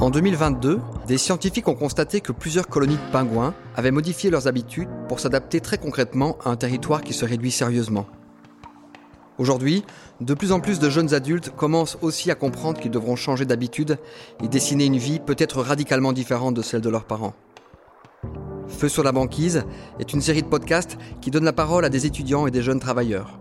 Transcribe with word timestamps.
En 0.00 0.10
2022, 0.10 0.80
des 1.06 1.18
scientifiques 1.18 1.66
ont 1.68 1.74
constaté 1.74 2.20
que 2.20 2.32
plusieurs 2.32 2.68
colonies 2.68 2.96
de 2.96 3.12
pingouins 3.12 3.52
avaient 3.76 3.90
modifié 3.90 4.30
leurs 4.30 4.46
habitudes 4.46 4.88
pour 5.08 5.20
s'adapter 5.20 5.60
très 5.60 5.76
concrètement 5.76 6.38
à 6.44 6.50
un 6.50 6.56
territoire 6.56 7.02
qui 7.02 7.12
se 7.12 7.24
réduit 7.24 7.50
sérieusement. 7.50 8.06
Aujourd'hui, 9.38 9.84
de 10.20 10.34
plus 10.34 10.52
en 10.52 10.60
plus 10.60 10.78
de 10.78 10.88
jeunes 10.88 11.14
adultes 11.14 11.50
commencent 11.50 11.98
aussi 12.00 12.30
à 12.30 12.36
comprendre 12.36 12.80
qu'ils 12.80 12.90
devront 12.90 13.16
changer 13.16 13.44
d'habitude 13.44 13.98
et 14.42 14.48
dessiner 14.48 14.86
une 14.86 14.98
vie 14.98 15.18
peut-être 15.20 15.62
radicalement 15.62 16.12
différente 16.12 16.54
de 16.54 16.62
celle 16.62 16.80
de 16.80 16.90
leurs 16.90 17.04
parents. 17.04 17.34
Feu 18.68 18.88
sur 18.88 19.02
la 19.02 19.12
banquise 19.12 19.64
est 19.98 20.12
une 20.12 20.20
série 20.20 20.42
de 20.42 20.48
podcasts 20.48 20.96
qui 21.20 21.30
donne 21.30 21.44
la 21.44 21.52
parole 21.52 21.84
à 21.84 21.88
des 21.88 22.06
étudiants 22.06 22.46
et 22.46 22.50
des 22.50 22.62
jeunes 22.62 22.80
travailleurs. 22.80 23.38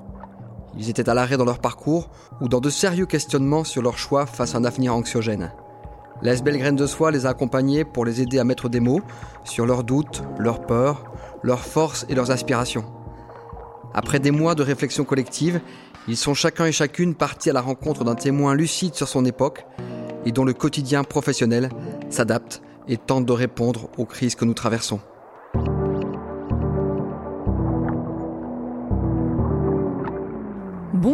Ils 0.77 0.89
étaient 0.89 1.09
à 1.09 1.13
l'arrêt 1.13 1.37
dans 1.37 1.45
leur 1.45 1.59
parcours 1.59 2.09
ou 2.41 2.47
dans 2.47 2.61
de 2.61 2.69
sérieux 2.69 3.05
questionnements 3.05 3.63
sur 3.63 3.81
leur 3.81 3.97
choix 3.97 4.25
face 4.25 4.53
à 4.53 4.59
un 4.59 4.65
avenir 4.65 4.93
anxiogène. 4.95 5.51
La 6.21 6.33
SBL 6.33 6.57
Graine 6.57 6.75
de 6.75 6.87
Soie 6.87 7.11
les 7.11 7.25
a 7.25 7.29
accompagnés 7.29 7.85
pour 7.85 8.05
les 8.05 8.21
aider 8.21 8.39
à 8.39 8.43
mettre 8.43 8.69
des 8.69 8.79
mots 8.79 9.01
sur 9.43 9.65
leurs 9.65 9.83
doutes, 9.83 10.23
leurs 10.37 10.61
peurs, 10.61 11.11
leurs 11.43 11.63
forces 11.63 12.05
et 12.09 12.15
leurs 12.15 12.31
aspirations. 12.31 12.85
Après 13.93 14.19
des 14.19 14.31
mois 14.31 14.55
de 14.55 14.63
réflexion 14.63 15.03
collective, 15.03 15.61
ils 16.07 16.17
sont 16.17 16.33
chacun 16.33 16.65
et 16.65 16.71
chacune 16.71 17.15
partis 17.15 17.49
à 17.49 17.53
la 17.53 17.61
rencontre 17.61 18.03
d'un 18.03 18.15
témoin 18.15 18.55
lucide 18.55 18.95
sur 18.95 19.07
son 19.07 19.25
époque 19.25 19.65
et 20.25 20.31
dont 20.31 20.45
le 20.45 20.53
quotidien 20.53 21.03
professionnel 21.03 21.69
s'adapte 22.09 22.61
et 22.87 22.97
tente 22.97 23.25
de 23.25 23.33
répondre 23.33 23.89
aux 23.97 24.05
crises 24.05 24.35
que 24.35 24.45
nous 24.45 24.53
traversons. 24.53 24.99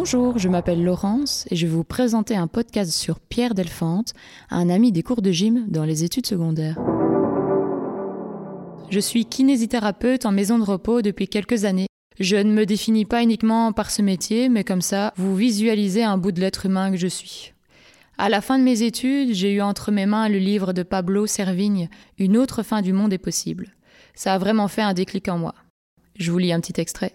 Bonjour, 0.06 0.38
je 0.38 0.50
m'appelle 0.50 0.84
Laurence 0.84 1.46
et 1.50 1.56
je 1.56 1.66
vais 1.66 1.72
vous 1.72 1.82
présenter 1.82 2.36
un 2.36 2.46
podcast 2.46 2.90
sur 2.90 3.20
Pierre 3.20 3.54
Delphante, 3.54 4.12
un 4.50 4.68
ami 4.68 4.92
des 4.92 5.02
cours 5.02 5.22
de 5.22 5.30
gym 5.30 5.64
dans 5.68 5.86
les 5.86 6.04
études 6.04 6.26
secondaires. 6.26 6.78
Je 8.90 9.00
suis 9.00 9.24
kinésithérapeute 9.24 10.26
en 10.26 10.30
maison 10.30 10.58
de 10.58 10.62
repos 10.62 11.00
depuis 11.00 11.26
quelques 11.26 11.64
années. 11.64 11.86
Je 12.20 12.36
ne 12.36 12.52
me 12.52 12.66
définis 12.66 13.06
pas 13.06 13.22
uniquement 13.22 13.72
par 13.72 13.90
ce 13.90 14.02
métier, 14.02 14.50
mais 14.50 14.62
comme 14.62 14.82
ça, 14.82 15.14
vous 15.16 15.34
visualisez 15.34 16.04
un 16.04 16.18
bout 16.18 16.32
de 16.32 16.40
l'être 16.42 16.66
humain 16.66 16.90
que 16.90 16.98
je 16.98 17.06
suis. 17.06 17.54
À 18.18 18.28
la 18.28 18.42
fin 18.42 18.58
de 18.58 18.64
mes 18.64 18.82
études, 18.82 19.32
j'ai 19.32 19.54
eu 19.54 19.62
entre 19.62 19.90
mes 19.90 20.04
mains 20.04 20.28
le 20.28 20.36
livre 20.36 20.74
de 20.74 20.82
Pablo 20.82 21.26
Servigne, 21.26 21.88
Une 22.18 22.36
autre 22.36 22.62
fin 22.62 22.82
du 22.82 22.92
monde 22.92 23.14
est 23.14 23.18
possible. 23.18 23.68
Ça 24.14 24.34
a 24.34 24.38
vraiment 24.38 24.68
fait 24.68 24.82
un 24.82 24.92
déclic 24.92 25.28
en 25.28 25.38
moi. 25.38 25.54
Je 26.18 26.30
vous 26.30 26.36
lis 26.36 26.52
un 26.52 26.60
petit 26.60 26.78
extrait. 26.78 27.14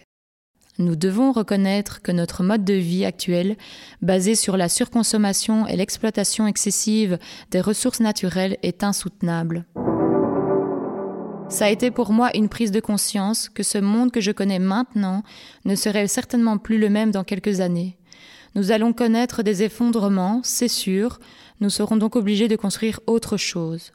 Nous 0.80 0.96
devons 0.96 1.34
reconnaître 1.34 2.02
que 2.02 2.14
notre 2.14 2.42
mode 2.42 2.64
de 2.64 2.74
vie 2.74 3.04
actuel, 3.04 3.58
basé 4.02 4.34
sur 4.34 4.56
la 4.56 4.70
surconsommation 4.70 5.68
et 5.68 5.76
l'exploitation 5.76 6.48
excessive 6.48 7.20
des 7.52 7.60
ressources 7.60 8.00
naturelles, 8.00 8.58
est 8.64 8.82
insoutenable. 8.86 9.66
Ça 11.50 11.66
a 11.66 11.70
été 11.70 11.92
pour 11.92 12.14
moi 12.14 12.30
une 12.34 12.48
prise 12.48 12.72
de 12.72 12.80
conscience 12.80 13.50
que 13.50 13.62
ce 13.62 13.78
monde 13.78 14.12
que 14.12 14.22
je 14.22 14.32
connais 14.32 14.60
maintenant 14.60 15.24
ne 15.66 15.76
serait 15.76 16.08
certainement 16.08 16.58
plus 16.58 16.78
le 16.78 16.90
même 16.90 17.12
dans 17.12 17.26
quelques 17.26 17.60
années. 17.60 17.98
Nous 18.56 18.72
allons 18.72 18.94
connaître 18.94 19.44
des 19.44 19.64
effondrements, 19.64 20.40
c'est 20.44 20.70
sûr, 20.70 21.20
nous 21.60 21.70
serons 21.70 21.98
donc 21.98 22.16
obligés 22.16 22.48
de 22.48 22.56
construire 22.56 23.02
autre 23.06 23.36
chose. 23.36 23.92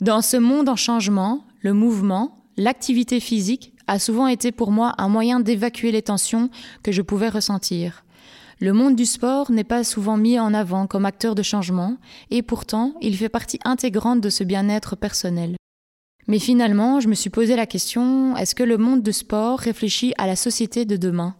Dans 0.00 0.22
ce 0.22 0.36
monde 0.36 0.68
en 0.68 0.76
changement, 0.76 1.46
le 1.60 1.72
mouvement, 1.72 2.45
l'activité 2.56 3.20
physique 3.20 3.72
a 3.86 3.98
souvent 3.98 4.26
été 4.26 4.52
pour 4.52 4.70
moi 4.70 4.94
un 4.98 5.08
moyen 5.08 5.40
d'évacuer 5.40 5.92
les 5.92 6.02
tensions 6.02 6.50
que 6.82 6.92
je 6.92 7.02
pouvais 7.02 7.28
ressentir. 7.28 8.04
Le 8.58 8.72
monde 8.72 8.96
du 8.96 9.04
sport 9.04 9.50
n'est 9.50 9.64
pas 9.64 9.84
souvent 9.84 10.16
mis 10.16 10.40
en 10.40 10.54
avant 10.54 10.86
comme 10.86 11.04
acteur 11.04 11.34
de 11.34 11.42
changement, 11.42 11.98
et 12.30 12.42
pourtant 12.42 12.94
il 13.02 13.16
fait 13.16 13.28
partie 13.28 13.60
intégrante 13.64 14.20
de 14.22 14.30
ce 14.30 14.44
bien-être 14.44 14.96
personnel. 14.96 15.56
Mais 16.26 16.38
finalement, 16.38 16.98
je 16.98 17.08
me 17.08 17.14
suis 17.14 17.30
posé 17.30 17.54
la 17.54 17.66
question, 17.66 18.36
est-ce 18.36 18.54
que 18.54 18.64
le 18.64 18.78
monde 18.78 19.02
du 19.02 19.12
sport 19.12 19.58
réfléchit 19.58 20.14
à 20.18 20.26
la 20.26 20.36
société 20.36 20.84
de 20.84 20.96
demain? 20.96 21.36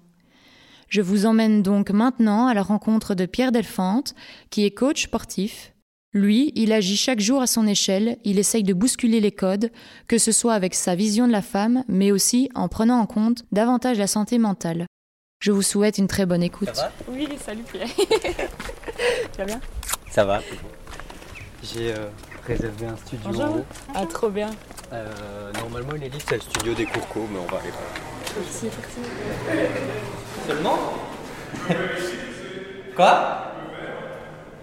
Je 0.89 1.01
vous 1.01 1.27
emmène 1.27 1.63
donc 1.63 1.91
maintenant 1.91 2.47
à 2.47 2.55
la 2.55 2.63
rencontre 2.63 3.15
de 3.15 3.27
Pierre 3.27 3.51
Delphante, 3.51 4.15
qui 4.51 4.65
est 4.65 4.71
coach 4.71 5.05
sportif, 5.05 5.73
lui, 6.17 6.53
il 6.55 6.73
agit 6.73 6.97
chaque 6.97 7.21
jour 7.21 7.41
à 7.41 7.47
son 7.47 7.67
échelle, 7.67 8.19
il 8.25 8.39
essaye 8.39 8.63
de 8.63 8.75
bousculer 8.75 9.21
les 9.21 9.33
codes, 9.33 9.71
que 10.09 10.19
ce 10.19 10.33
soit 10.33 10.55
avec 10.55 10.75
sa 10.75 10.95
vision 10.95 11.27
de 11.27 11.33
la 11.33 11.43
femme, 11.43 11.85
mais 11.89 12.11
aussi 12.11 12.51
en 12.55 12.69
prenant 12.69 12.99
en 12.99 13.07
compte 13.07 13.45
davantage 13.53 13.99
la 13.99 14.07
santé 14.07 14.39
mentale. 14.39 14.87
Je 15.41 15.53
vous 15.53 15.63
souhaite 15.63 15.99
une 15.99 16.09
très 16.09 16.27
bonne 16.27 16.43
écoute. 16.43 16.71
Ça 16.73 16.85
va? 16.85 16.93
Oui, 17.13 17.29
salut 17.39 17.63
Pierre. 17.71 17.89
tu 17.97 19.39
vas 19.39 19.45
bien? 19.45 19.61
Ça 20.11 20.25
va. 20.25 20.41
J'ai 21.63 21.93
euh, 21.93 22.09
réservé 22.47 22.87
un 22.87 22.97
studio 22.97 23.27
Bonjour. 23.27 23.45
en 23.45 23.59
haut. 23.59 23.65
Ah, 23.95 24.07
trop 24.07 24.31
bien. 24.31 24.51
Euh, 24.93 25.53
normalement, 25.61 25.95
est 25.95 26.09
libre, 26.09 26.17
c'est 26.27 26.37
le 26.37 26.41
studio 26.41 26.75
des 26.75 26.87
Courcos, 26.87 27.27
mais 27.31 27.39
on 27.39 27.53
va 27.53 27.59
aller 27.61 27.71
Merci, 28.39 28.67
merci. 28.67 29.11
Seulement? 30.47 30.79
Quoi? 32.97 33.53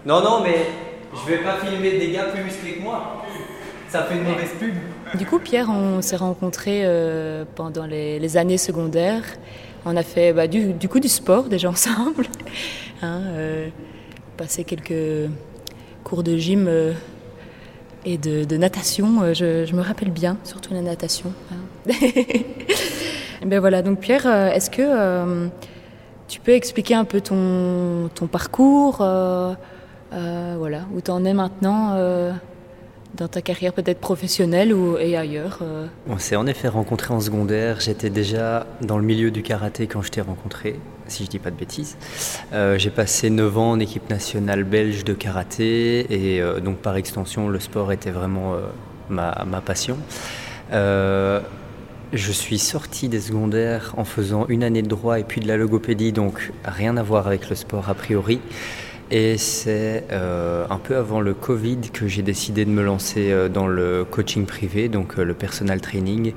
Non, 0.06 0.20
non, 0.22 0.42
mais 0.42 0.66
je 1.14 1.30
vais 1.30 1.42
pas 1.42 1.56
filmer 1.58 1.98
des 1.98 2.10
gars 2.10 2.24
plus 2.24 2.44
musclés 2.44 2.72
que 2.74 2.82
moi. 2.82 3.22
Ça 3.88 4.02
fait 4.02 4.16
une 4.16 4.24
mauvaise 4.24 4.50
pub. 4.58 4.74
Du 5.16 5.26
coup, 5.26 5.38
Pierre, 5.38 5.70
on 5.70 6.02
s'est 6.02 6.16
rencontrés 6.16 6.80
euh, 6.84 7.44
pendant 7.54 7.86
les, 7.86 8.36
années 8.36 8.58
secondaires. 8.58 9.22
On 9.84 9.96
a 9.96 10.02
fait 10.02 10.32
bah, 10.32 10.48
du, 10.48 10.88
coup 10.88 10.98
du 10.98 11.08
sport 11.08 11.44
déjà 11.44 11.68
ensemble. 11.70 12.26
hein, 13.02 13.20
euh, 13.26 13.68
passé 14.36 14.64
quelques 14.64 15.30
cours 16.02 16.24
de 16.24 16.36
gym 16.36 16.66
euh, 16.66 16.92
et 18.04 18.18
de, 18.18 18.56
natation. 18.56 19.32
Je, 19.32 19.72
me 19.72 19.82
rappelle 19.82 20.10
bien, 20.10 20.38
surtout 20.42 20.74
la 20.74 20.82
natation. 20.82 21.32
Hein. 21.52 21.92
ben 23.46 23.60
voilà, 23.60 23.82
donc 23.82 24.00
Pierre, 24.00 24.26
est-ce 24.26 24.70
que 24.70 25.48
tu 26.26 26.40
peux 26.40 26.52
expliquer 26.52 26.94
un 26.94 27.04
peu 27.04 27.20
ton, 27.20 28.10
ton 28.14 28.26
parcours 28.26 29.00
euh, 30.14 30.54
voilà, 30.58 30.86
où 30.94 31.00
tu 31.00 31.10
en 31.10 31.24
es 31.24 31.32
maintenant 31.32 31.94
euh, 31.94 32.32
dans 33.14 33.26
ta 33.26 33.42
carrière 33.42 33.72
peut-être 33.72 33.98
professionnelle 33.98 34.72
ou, 34.72 34.96
et 34.96 35.16
ailleurs 35.16 35.58
euh? 35.62 35.86
On 36.08 36.18
s'est 36.18 36.36
en 36.36 36.46
effet 36.46 36.68
rencontré 36.68 37.12
en 37.12 37.20
secondaire. 37.20 37.80
J'étais 37.80 38.10
déjà 38.10 38.66
dans 38.80 38.98
le 38.98 39.04
milieu 39.04 39.30
du 39.30 39.42
karaté 39.42 39.86
quand 39.86 40.02
je 40.02 40.10
t'ai 40.10 40.20
rencontré, 40.20 40.78
si 41.08 41.24
je 41.24 41.30
dis 41.30 41.38
pas 41.38 41.50
de 41.50 41.56
bêtises. 41.56 41.96
j'ai 42.52 42.90
passé 42.90 43.28
9 43.28 43.58
ans 43.58 43.70
en 43.72 43.80
équipe 43.80 44.08
nationale 44.08 44.62
belge 44.62 45.04
de 45.04 45.14
karaté 45.14 46.06
et 46.36 46.42
donc 46.60 46.78
par 46.78 46.96
extension 46.96 47.48
le 47.48 47.58
sport 47.58 47.90
était 47.90 48.10
vraiment 48.10 48.54
ma, 49.08 49.44
ma, 49.46 49.60
passion. 49.60 49.96
je 50.70 51.42
suis 52.12 52.58
sorti 52.58 53.08
des 53.08 53.20
secondaires 53.20 53.94
en 53.96 54.04
faisant 54.04 54.46
une 54.48 54.62
année 54.62 54.82
de 54.82 54.88
droit 54.88 55.18
et 55.18 55.24
puis 55.24 55.40
de 55.40 55.48
la 55.48 55.56
logopédie, 55.56 56.12
donc 56.12 56.52
rien 56.64 56.96
à 56.96 57.02
voir 57.02 57.26
avec 57.26 57.50
le 57.50 57.56
sport 57.56 57.88
a 57.88 57.94
priori. 57.94 58.40
Et 59.10 59.36
c'est 59.36 60.04
euh, 60.12 60.66
un 60.70 60.78
peu 60.78 60.96
avant 60.96 61.20
le 61.20 61.34
Covid 61.34 61.78
que 61.92 62.08
j'ai 62.08 62.22
décidé 62.22 62.64
de 62.64 62.70
me 62.70 62.82
lancer 62.82 63.30
euh, 63.30 63.48
dans 63.48 63.66
le 63.66 64.04
coaching 64.04 64.46
privé, 64.46 64.88
donc 64.88 65.18
euh, 65.18 65.24
le 65.24 65.34
personal 65.34 65.80
training. 65.80 66.32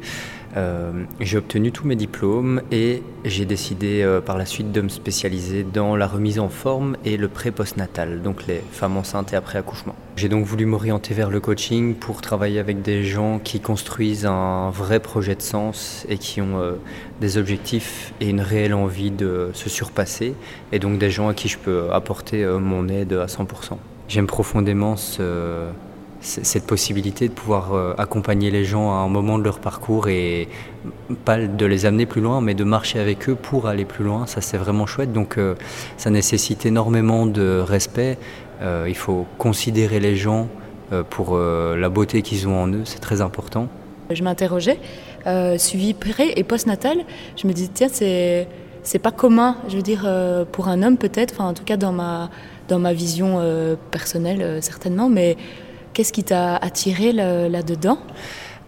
J'ai 1.20 1.38
obtenu 1.38 1.72
tous 1.72 1.88
mes 1.88 1.96
diplômes 1.96 2.62
et 2.72 3.04
j'ai 3.26 3.46
décidé 3.46 4.06
par 4.26 4.38
la 4.38 4.46
suite 4.46 4.72
de 4.72 4.82
me 4.82 4.90
spécialiser 4.90 5.64
dans 5.64 5.96
la 5.96 6.08
remise 6.08 6.40
en 6.40 6.50
forme 6.50 6.98
et 7.06 7.18
le 7.18 7.28
pré-postnatal, 7.28 8.22
donc 8.22 8.48
les 8.48 8.62
femmes 8.72 8.98
enceintes 8.98 9.34
et 9.34 9.36
après 9.36 9.60
accouchement. 9.60 9.96
J'ai 10.16 10.30
donc 10.30 10.46
voulu 10.46 10.66
m'orienter 10.66 11.14
vers 11.14 11.30
le 11.30 11.40
coaching 11.40 11.96
pour 11.96 12.22
travailler 12.22 12.60
avec 12.60 12.82
des 12.82 13.04
gens 13.04 13.40
qui 13.40 13.60
construisent 13.60 14.26
un 14.26 14.70
vrai 14.72 15.00
projet 15.00 15.36
de 15.36 15.42
sens 15.42 16.06
et 16.10 16.18
qui 16.18 16.42
ont 16.42 16.78
des 17.22 17.38
objectifs 17.38 18.14
et 18.22 18.30
une 18.30 18.42
réelle 18.42 18.74
envie 18.74 19.12
de 19.12 19.50
se 19.54 19.70
surpasser, 19.70 20.34
et 20.72 20.80
donc 20.80 21.00
des 21.00 21.12
gens 21.12 21.30
à 21.30 21.34
qui 21.34 21.48
je 21.48 21.58
peux 21.58 21.92
apporter 21.92 22.44
euh, 22.44 22.60
mon 22.60 22.88
aide 22.88 23.14
à 23.14 23.26
100%. 23.26 23.78
J'aime 24.08 24.28
profondément 24.28 24.96
cette 26.22 26.66
possibilité 26.66 27.28
de 27.28 27.34
pouvoir 27.34 27.74
euh, 27.74 27.94
accompagner 27.98 28.52
les 28.52 28.66
gens 28.66 28.92
à 28.92 28.98
un 28.98 29.08
moment 29.08 29.38
de 29.38 29.44
leur 29.44 29.60
parcours 29.60 30.08
et 30.08 30.48
pas 31.26 31.38
de 31.38 31.66
les 31.66 31.86
amener 31.86 32.06
plus 32.06 32.22
loin, 32.22 32.42
mais 32.42 32.54
de 32.54 32.64
marcher 32.64 33.00
avec 33.00 33.30
eux 33.30 33.36
pour 33.36 33.68
aller 33.68 33.86
plus 33.86 34.04
loin. 34.04 34.26
Ça, 34.26 34.42
c'est 34.42 34.58
vraiment 34.58 34.86
chouette. 34.86 35.14
Donc, 35.14 35.38
euh, 35.38 35.56
ça 35.98 36.10
nécessite 36.10 36.66
énormément 36.66 37.26
de 37.26 37.60
respect. 37.60 38.18
il 38.62 38.96
faut 38.96 39.26
considérer 39.38 40.00
les 40.00 40.16
gens 40.16 40.48
pour 41.10 41.38
la 41.38 41.90
beauté 41.90 42.22
qu'ils 42.24 42.48
ont 42.48 42.60
en 42.64 42.68
eux. 42.74 42.86
C'est 42.86 43.00
très 43.00 43.22
important. 43.22 43.68
Je 44.10 44.24
m'interrogeais 44.24 44.80
euh, 45.28 45.58
suivi 45.58 45.94
pré 45.94 46.32
et 46.38 46.44
post-natal, 46.46 47.00
je 47.36 47.48
me 47.48 47.54
dis, 47.54 47.68
tiens, 47.68 47.90
c'est, 47.92 48.48
c'est 48.84 49.00
pas 49.00 49.12
commun, 49.12 49.58
je 49.68 49.76
veux 49.76 49.82
dire, 49.82 50.04
euh, 50.06 50.46
pour 50.50 50.70
un 50.70 50.84
homme 50.84 50.98
peut-être, 50.98 51.34
enfin 51.34 51.50
en 51.50 51.54
tout 51.54 51.66
cas 51.66 51.76
dans 51.76 51.92
ma, 51.92 52.30
dans 52.70 52.80
ma 52.80 52.94
vision 52.94 53.40
euh, 53.42 53.76
personnelle 53.92 54.64
certainement, 54.64 55.10
mais 55.10 55.36
qu'est-ce 55.98 56.14
qui 56.14 56.24
t'a 56.24 56.56
attiré 56.58 57.12
là-dedans? 57.12 57.98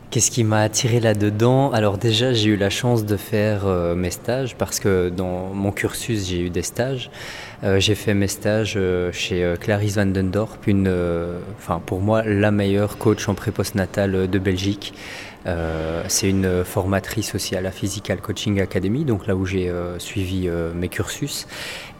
Qu'est-ce 0.09 0.31
qui 0.31 0.43
m'a 0.43 0.61
attiré 0.61 0.99
là-dedans? 0.99 1.71
Alors 1.71 1.99
déjà, 1.99 2.33
j'ai 2.33 2.49
eu 2.49 2.57
la 2.57 2.71
chance 2.71 3.05
de 3.05 3.17
faire 3.17 3.67
euh, 3.67 3.93
mes 3.93 4.09
stages 4.09 4.55
parce 4.55 4.79
que 4.79 5.09
dans 5.09 5.53
mon 5.53 5.71
cursus, 5.71 6.27
j'ai 6.27 6.41
eu 6.41 6.49
des 6.49 6.63
stages. 6.63 7.11
Euh, 7.63 7.79
j'ai 7.79 7.93
fait 7.93 8.15
mes 8.15 8.27
stages 8.27 8.73
euh, 8.77 9.11
chez 9.11 9.53
Clarisse 9.59 9.97
Van 9.97 10.07
Den 10.07 10.31
Dorp, 10.31 10.65
une, 10.65 10.91
enfin 11.55 11.79
pour 11.85 12.01
moi 12.01 12.23
la 12.23 12.49
meilleure 12.49 12.97
coach 12.97 13.29
en 13.29 13.35
pré-postnatal 13.35 14.27
de 14.27 14.39
Belgique. 14.39 14.95
c'est 16.07 16.29
une 16.29 16.63
formatrice 16.63 17.35
aussi 17.35 17.55
à 17.55 17.61
la 17.61 17.71
Physical 17.71 18.21
Coaching 18.21 18.59
Academy, 18.59 19.05
donc 19.05 19.27
là 19.27 19.35
où 19.35 19.45
j'ai 19.45 19.71
suivi 19.99 20.49
mes 20.73 20.89
cursus. 20.89 21.45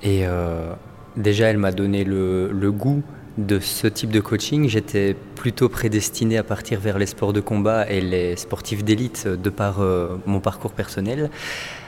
Et 0.02 0.24
déjà, 1.16 1.48
elle 1.50 1.58
m'a 1.58 1.72
donné 1.72 2.04
le, 2.04 2.52
le 2.52 2.72
goût 2.72 3.04
de 3.38 3.60
ce 3.60 3.88
type 3.88 4.12
de 4.12 4.20
coaching, 4.20 4.68
j'étais 4.68 5.16
plutôt 5.36 5.70
prédestiné 5.70 6.38
à 6.38 6.44
partir 6.44 6.80
vers 6.80 6.98
les 6.98 7.06
sports 7.06 7.34
de 7.34 7.40
combat 7.40 7.90
et 7.90 8.02
les 8.02 8.36
sportifs 8.36 8.84
d'élite 8.84 9.28
de 9.28 9.50
par 9.50 9.82
euh, 9.82 10.18
mon 10.26 10.40
parcours 10.40 10.72
personnel. 10.72 11.30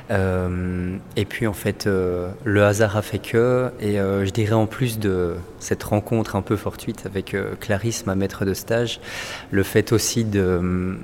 Euh, 0.10 0.98
et 1.16 1.26
puis 1.26 1.48
en 1.48 1.54
fait, 1.54 1.88
euh, 1.88 2.30
le 2.44 2.64
hasard 2.64 2.98
a 2.98 3.02
fait 3.02 3.20
que, 3.20 3.72
et 3.80 3.96
je 3.96 4.30
dirais 4.30 4.54
en 4.54 4.66
plus 4.66 5.00
de 5.00 5.36
cette 5.60 5.84
rencontre 5.84 6.36
un 6.36 6.42
peu 6.42 6.56
fortuite 6.56 7.04
avec 7.06 7.36
Clarisse, 7.60 8.06
ma 8.06 8.16
maître 8.16 8.46
de 8.46 8.54
stage, 8.54 9.00
le 9.52 9.64
fait 9.64 9.92
aussi 9.92 10.24
de... 10.24 10.98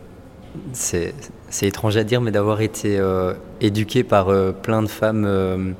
c'est 0.74 1.14
étrange 1.62 1.98
à 1.98 2.04
dire, 2.04 2.22
mais 2.22 2.32
d'avoir 2.32 2.62
été 2.62 3.02
éduqué 3.62 4.04
par 4.04 4.28
plein 4.62 4.82
de 4.82 4.88
femmes 4.88 5.76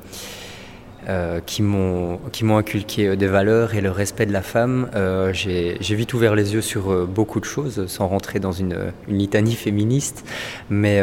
euh, 1.08 1.40
qui 1.40 1.62
m'ont 1.62 2.18
inculqué 2.58 3.06
euh, 3.06 3.16
des 3.16 3.28
valeurs 3.28 3.74
et 3.74 3.80
le 3.80 3.90
respect 3.90 4.26
de 4.26 4.32
la 4.32 4.42
femme. 4.42 4.90
Euh, 4.94 5.30
j'ai 5.32 5.94
vite 5.94 6.12
ouvert 6.12 6.34
les 6.34 6.52
yeux 6.52 6.60
sur 6.60 7.06
beaucoup 7.06 7.40
de 7.40 7.46
choses, 7.46 7.86
sans 7.86 8.08
rentrer 8.08 8.40
dans 8.40 8.52
une, 8.52 8.76
litanie 9.08 9.54
féministe, 9.54 10.26
mais 10.68 11.02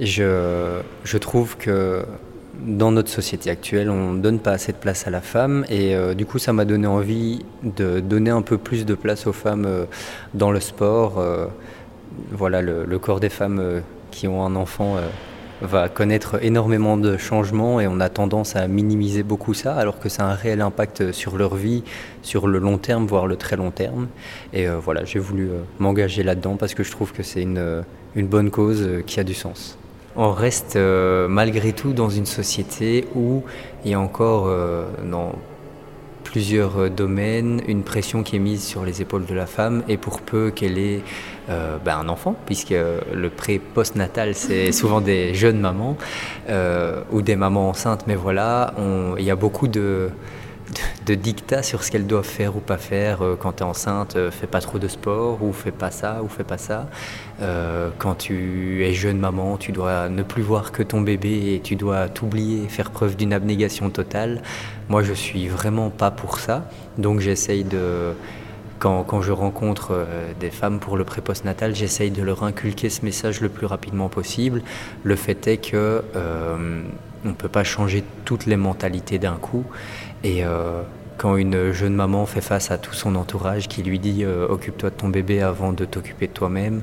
je, 0.00 0.80
je, 1.02 1.18
trouve 1.18 1.56
que 1.56 2.04
dans 2.60 2.92
notre 2.92 3.10
société 3.10 3.50
actuelle, 3.50 3.90
on 3.90 4.12
ne 4.12 4.20
donne 4.20 4.38
pas 4.38 4.52
assez 4.52 4.70
de 4.70 4.76
place 4.76 5.08
à 5.08 5.10
la 5.10 5.20
femme 5.20 5.64
et 5.68 5.96
du 6.14 6.24
coup 6.24 6.38
ça 6.38 6.52
m'a 6.52 6.64
donné 6.64 6.86
envie 6.86 7.44
de 7.64 7.98
donner 7.98 8.30
un 8.30 8.42
peu 8.42 8.56
plus 8.56 8.86
de 8.86 8.94
place 8.94 9.26
aux 9.26 9.32
femmes 9.32 9.68
dans 10.34 10.52
le 10.52 10.60
sport. 10.60 11.24
voilà, 12.30 12.62
le, 12.62 12.98
corps 12.98 13.18
des 13.18 13.30
femmes 13.30 13.82
qui 14.12 14.28
ont 14.28 14.44
un 14.44 14.54
enfant 14.54 14.96
va 15.62 15.88
connaître 15.88 16.42
énormément 16.42 16.96
de 16.96 17.16
changements 17.16 17.80
et 17.80 17.86
on 17.86 18.00
a 18.00 18.08
tendance 18.08 18.56
à 18.56 18.68
minimiser 18.68 19.22
beaucoup 19.22 19.54
ça 19.54 19.74
alors 19.74 19.98
que 19.98 20.08
ça 20.08 20.26
a 20.26 20.32
un 20.32 20.34
réel 20.34 20.60
impact 20.60 21.12
sur 21.12 21.36
leur 21.36 21.54
vie, 21.54 21.82
sur 22.22 22.46
le 22.46 22.58
long 22.58 22.78
terme, 22.78 23.06
voire 23.06 23.26
le 23.26 23.36
très 23.36 23.56
long 23.56 23.70
terme. 23.70 24.08
Et 24.52 24.68
euh, 24.68 24.78
voilà, 24.78 25.04
j'ai 25.04 25.18
voulu 25.18 25.48
euh, 25.48 25.60
m'engager 25.78 26.22
là-dedans 26.22 26.56
parce 26.56 26.74
que 26.74 26.82
je 26.82 26.90
trouve 26.90 27.12
que 27.12 27.22
c'est 27.22 27.42
une, 27.42 27.58
euh, 27.58 27.82
une, 28.14 28.26
bonne 28.26 28.50
cause 28.50 28.86
qui 29.06 29.20
a 29.20 29.24
du 29.24 29.34
sens. 29.34 29.78
On 30.16 30.32
reste 30.32 30.78
malgré 31.28 31.74
tout 31.74 31.92
dans 31.92 32.08
une 32.08 32.24
société 32.24 33.04
où 33.14 33.42
il 33.84 33.90
y 33.90 33.94
a 33.94 34.00
encore 34.00 34.50
dans 35.04 35.32
plusieurs 36.36 36.76
euh, 36.78 36.90
domaines, 36.90 37.62
une 37.66 37.82
pression 37.82 38.22
qui 38.22 38.36
est 38.36 38.38
mise 38.38 38.62
sur 38.62 38.84
les 38.84 39.00
épaules 39.00 39.24
de 39.24 39.32
la 39.32 39.46
femme 39.46 39.82
et 39.88 39.96
pour 39.96 40.20
peu 40.20 40.50
qu'elle 40.50 40.76
ait 40.76 41.00
euh, 41.48 41.78
ben, 41.82 41.96
un 41.96 42.10
enfant, 42.10 42.36
puisque 42.44 42.74
le 42.74 43.30
pré-postnatal 43.30 44.34
c'est 44.34 44.70
souvent 44.80 45.00
des 45.00 45.32
jeunes 45.32 45.58
mamans 45.58 45.96
euh, 46.50 47.00
ou 47.10 47.22
des 47.22 47.36
mamans 47.36 47.70
enceintes, 47.70 48.04
mais 48.06 48.16
voilà, 48.16 48.74
il 49.16 49.24
y 49.24 49.30
a 49.30 49.34
beaucoup 49.34 49.66
de, 49.66 50.10
de, 51.06 51.14
dictats 51.14 51.62
sur 51.62 51.82
ce 51.82 51.90
qu'elles 51.90 52.06
doivent 52.06 52.24
faire 52.24 52.56
ou 52.56 52.60
pas 52.60 52.78
faire. 52.78 53.22
Euh, 53.22 53.36
quand 53.38 53.54
tu 53.54 53.62
es 53.62 53.66
enceinte, 53.66 54.16
euh, 54.16 54.30
fais 54.30 54.46
pas 54.46 54.60
trop 54.60 54.78
de 54.78 54.88
sport, 54.88 55.42
ou 55.42 55.52
fais 55.52 55.70
pas 55.70 55.90
ça, 55.90 56.22
ou 56.22 56.28
fais 56.28 56.44
pas 56.44 56.58
ça. 56.58 56.88
Euh, 57.40 57.90
quand 57.98 58.14
tu 58.14 58.84
es 58.84 58.92
jeune 58.92 59.18
maman, 59.18 59.56
tu 59.56 59.72
dois 59.72 60.08
ne 60.08 60.22
plus 60.22 60.42
voir 60.42 60.72
que 60.72 60.82
ton 60.82 61.00
bébé 61.00 61.54
et 61.54 61.60
tu 61.60 61.76
dois 61.76 62.08
t'oublier, 62.08 62.68
faire 62.68 62.90
preuve 62.90 63.16
d'une 63.16 63.32
abnégation 63.32 63.90
totale. 63.90 64.42
Moi, 64.88 65.02
je 65.02 65.12
suis 65.12 65.48
vraiment 65.48 65.90
pas 65.90 66.10
pour 66.10 66.38
ça. 66.38 66.68
Donc, 66.98 67.20
j'essaye 67.20 67.64
de. 67.64 68.14
Quand, 68.78 69.04
quand, 69.04 69.22
je 69.22 69.32
rencontre 69.32 70.06
des 70.38 70.50
femmes 70.50 70.80
pour 70.80 70.98
le 70.98 71.04
pré-postnatal, 71.04 71.74
j'essaye 71.74 72.10
de 72.10 72.22
leur 72.22 72.44
inculquer 72.44 72.90
ce 72.90 73.06
message 73.06 73.40
le 73.40 73.48
plus 73.48 73.64
rapidement 73.64 74.10
possible. 74.10 74.60
Le 75.02 75.16
fait 75.16 75.46
est 75.46 75.56
que 75.56 76.02
on 77.26 77.30
ne 77.30 77.34
peut 77.34 77.48
pas 77.48 77.64
changer 77.64 78.04
toutes 78.24 78.46
les 78.46 78.56
mentalités 78.56 79.18
d'un 79.18 79.36
coup. 79.36 79.64
Et 80.26 80.44
euh, 80.44 80.82
quand 81.18 81.36
une 81.36 81.70
jeune 81.70 81.94
maman 81.94 82.26
fait 82.26 82.40
face 82.40 82.72
à 82.72 82.78
tout 82.78 82.94
son 82.94 83.14
entourage 83.14 83.68
qui 83.68 83.84
lui 83.84 84.00
dit 84.00 84.24
euh, 84.24 84.48
occupe-toi 84.48 84.90
de 84.90 84.96
ton 84.96 85.08
bébé 85.08 85.40
avant 85.40 85.72
de 85.72 85.84
t'occuper 85.84 86.26
de 86.26 86.32
toi-même, 86.32 86.82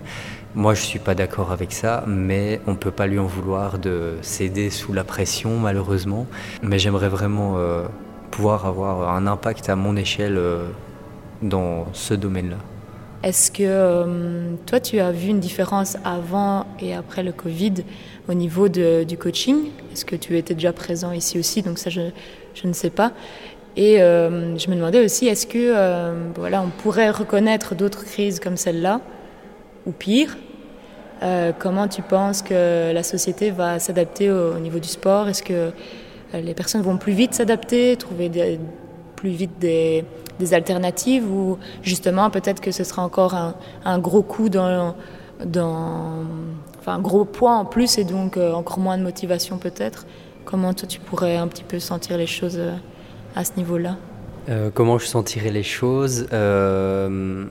moi 0.55 0.73
je 0.73 0.79
ne 0.79 0.85
suis 0.85 0.99
pas 0.99 1.13
d'accord 1.13 1.51
avec 1.51 1.73
ça, 1.73 2.05
mais 2.07 2.61
on 2.67 2.71
ne 2.71 2.77
peut 2.77 2.91
pas 2.91 3.05
lui 3.05 3.19
en 3.19 3.25
vouloir 3.25 3.79
de 3.79 4.13
céder 4.21 4.69
sous 4.69 4.93
la 4.93 5.03
pression 5.03 5.59
malheureusement. 5.59 6.25
Mais 6.61 6.79
j'aimerais 6.79 7.09
vraiment 7.09 7.55
euh, 7.57 7.83
pouvoir 8.31 8.65
avoir 8.65 9.13
un 9.13 9.27
impact 9.27 9.67
à 9.67 9.75
mon 9.75 9.97
échelle 9.97 10.39
dans 11.41 11.87
ce 11.91 12.13
domaine-là. 12.13 12.59
Est-ce 13.23 13.51
que 13.51 14.55
toi, 14.65 14.79
tu 14.81 14.99
as 14.99 15.11
vu 15.11 15.29
une 15.29 15.39
différence 15.39 15.97
avant 16.03 16.65
et 16.81 16.93
après 16.93 17.23
le 17.23 17.31
Covid 17.31 17.75
au 18.27 18.33
niveau 18.33 18.67
du 18.67 19.17
coaching? 19.17 19.69
Est-ce 19.93 20.03
que 20.03 20.17
tu 20.17 20.37
étais 20.37 20.53
déjà 20.53 20.73
présent 20.73 21.11
ici 21.13 21.39
aussi? 21.39 21.61
Donc 21.61 21.77
ça, 21.77 21.89
je 22.53 22.67
ne 22.67 22.73
sais 22.73 22.89
pas. 22.89 23.11
Et 23.75 24.01
euh, 24.01 24.57
je 24.57 24.69
me 24.69 24.75
demandais 24.75 25.03
aussi, 25.03 25.27
est-ce 25.27 25.47
que 25.47 25.57
euh, 25.57 26.13
voilà, 26.35 26.61
on 26.61 26.69
pourrait 26.69 27.09
reconnaître 27.09 27.73
d'autres 27.75 28.05
crises 28.05 28.39
comme 28.39 28.57
celle-là, 28.57 29.01
ou 29.87 29.91
pire 29.91 30.37
euh, 31.23 31.51
Comment 31.57 31.87
tu 31.87 32.03
penses 32.03 32.43
que 32.43 32.93
la 32.93 33.03
société 33.03 33.49
va 33.49 33.79
s'adapter 33.79 34.29
au, 34.29 34.59
niveau 34.59 34.79
du 34.79 34.87
sport? 34.87 35.27
Est-ce 35.27 35.43
que 35.43 35.71
les 36.33 36.53
personnes 36.53 36.81
vont 36.81 36.97
plus 36.97 37.13
vite 37.13 37.33
s'adapter, 37.33 37.95
trouver 37.95 38.59
plus 39.15 39.31
vite 39.31 39.57
des, 39.59 40.05
alternatives, 40.51 41.25
ou 41.31 41.57
justement 41.81 42.29
peut-être 42.29 42.59
que 42.59 42.71
ce 42.71 42.83
sera 42.83 43.01
encore 43.01 43.33
un, 43.85 43.99
gros 43.99 44.23
coup 44.23 44.49
dans, 44.49 44.93
enfin 46.79 46.93
un 46.93 46.99
gros 46.99 47.23
poids 47.23 47.53
en 47.53 47.65
plus 47.65 47.97
et 47.97 48.03
donc 48.03 48.37
encore 48.37 48.79
moins 48.79 48.97
de 48.97 49.03
motivation 49.03 49.57
peut-être? 49.57 50.05
Comment 50.45 50.73
toi 50.73 50.87
tu 50.87 50.99
pourrais 50.99 51.37
un 51.37 51.47
petit 51.47 51.63
peu 51.63 51.79
sentir 51.79 52.17
les 52.17 52.27
choses 52.27 52.57
euh, 52.57 52.75
à 53.35 53.43
ce 53.43 53.51
niveau-là 53.57 53.97
euh, 54.49 54.69
Comment 54.73 54.97
je 54.97 55.05
sentirais 55.05 55.51
les 55.51 55.63
choses 55.63 56.27
euh, 56.33 57.45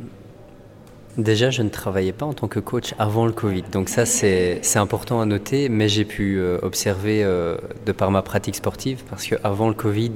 Déjà, 1.19 1.51
je 1.51 1.63
ne 1.63 1.69
travaillais 1.69 2.13
pas 2.13 2.25
en 2.25 2.33
tant 2.33 2.49
que 2.49 2.59
coach 2.59 2.95
avant 2.99 3.27
le 3.27 3.33
Covid, 3.33 3.65
donc 3.71 3.91
ça 3.91 4.07
c'est 4.07 4.63
important 4.77 5.21
à 5.21 5.27
noter, 5.27 5.69
mais 5.69 5.87
j'ai 5.87 6.07
pu 6.07 6.41
observer 6.63 7.23
de 7.23 7.93
par 7.93 8.11
ma 8.11 8.23
pratique 8.23 8.57
sportive, 8.57 9.03
parce 9.11 9.27
qu'avant 9.27 9.69
le 9.69 9.75
Covid, 9.75 10.13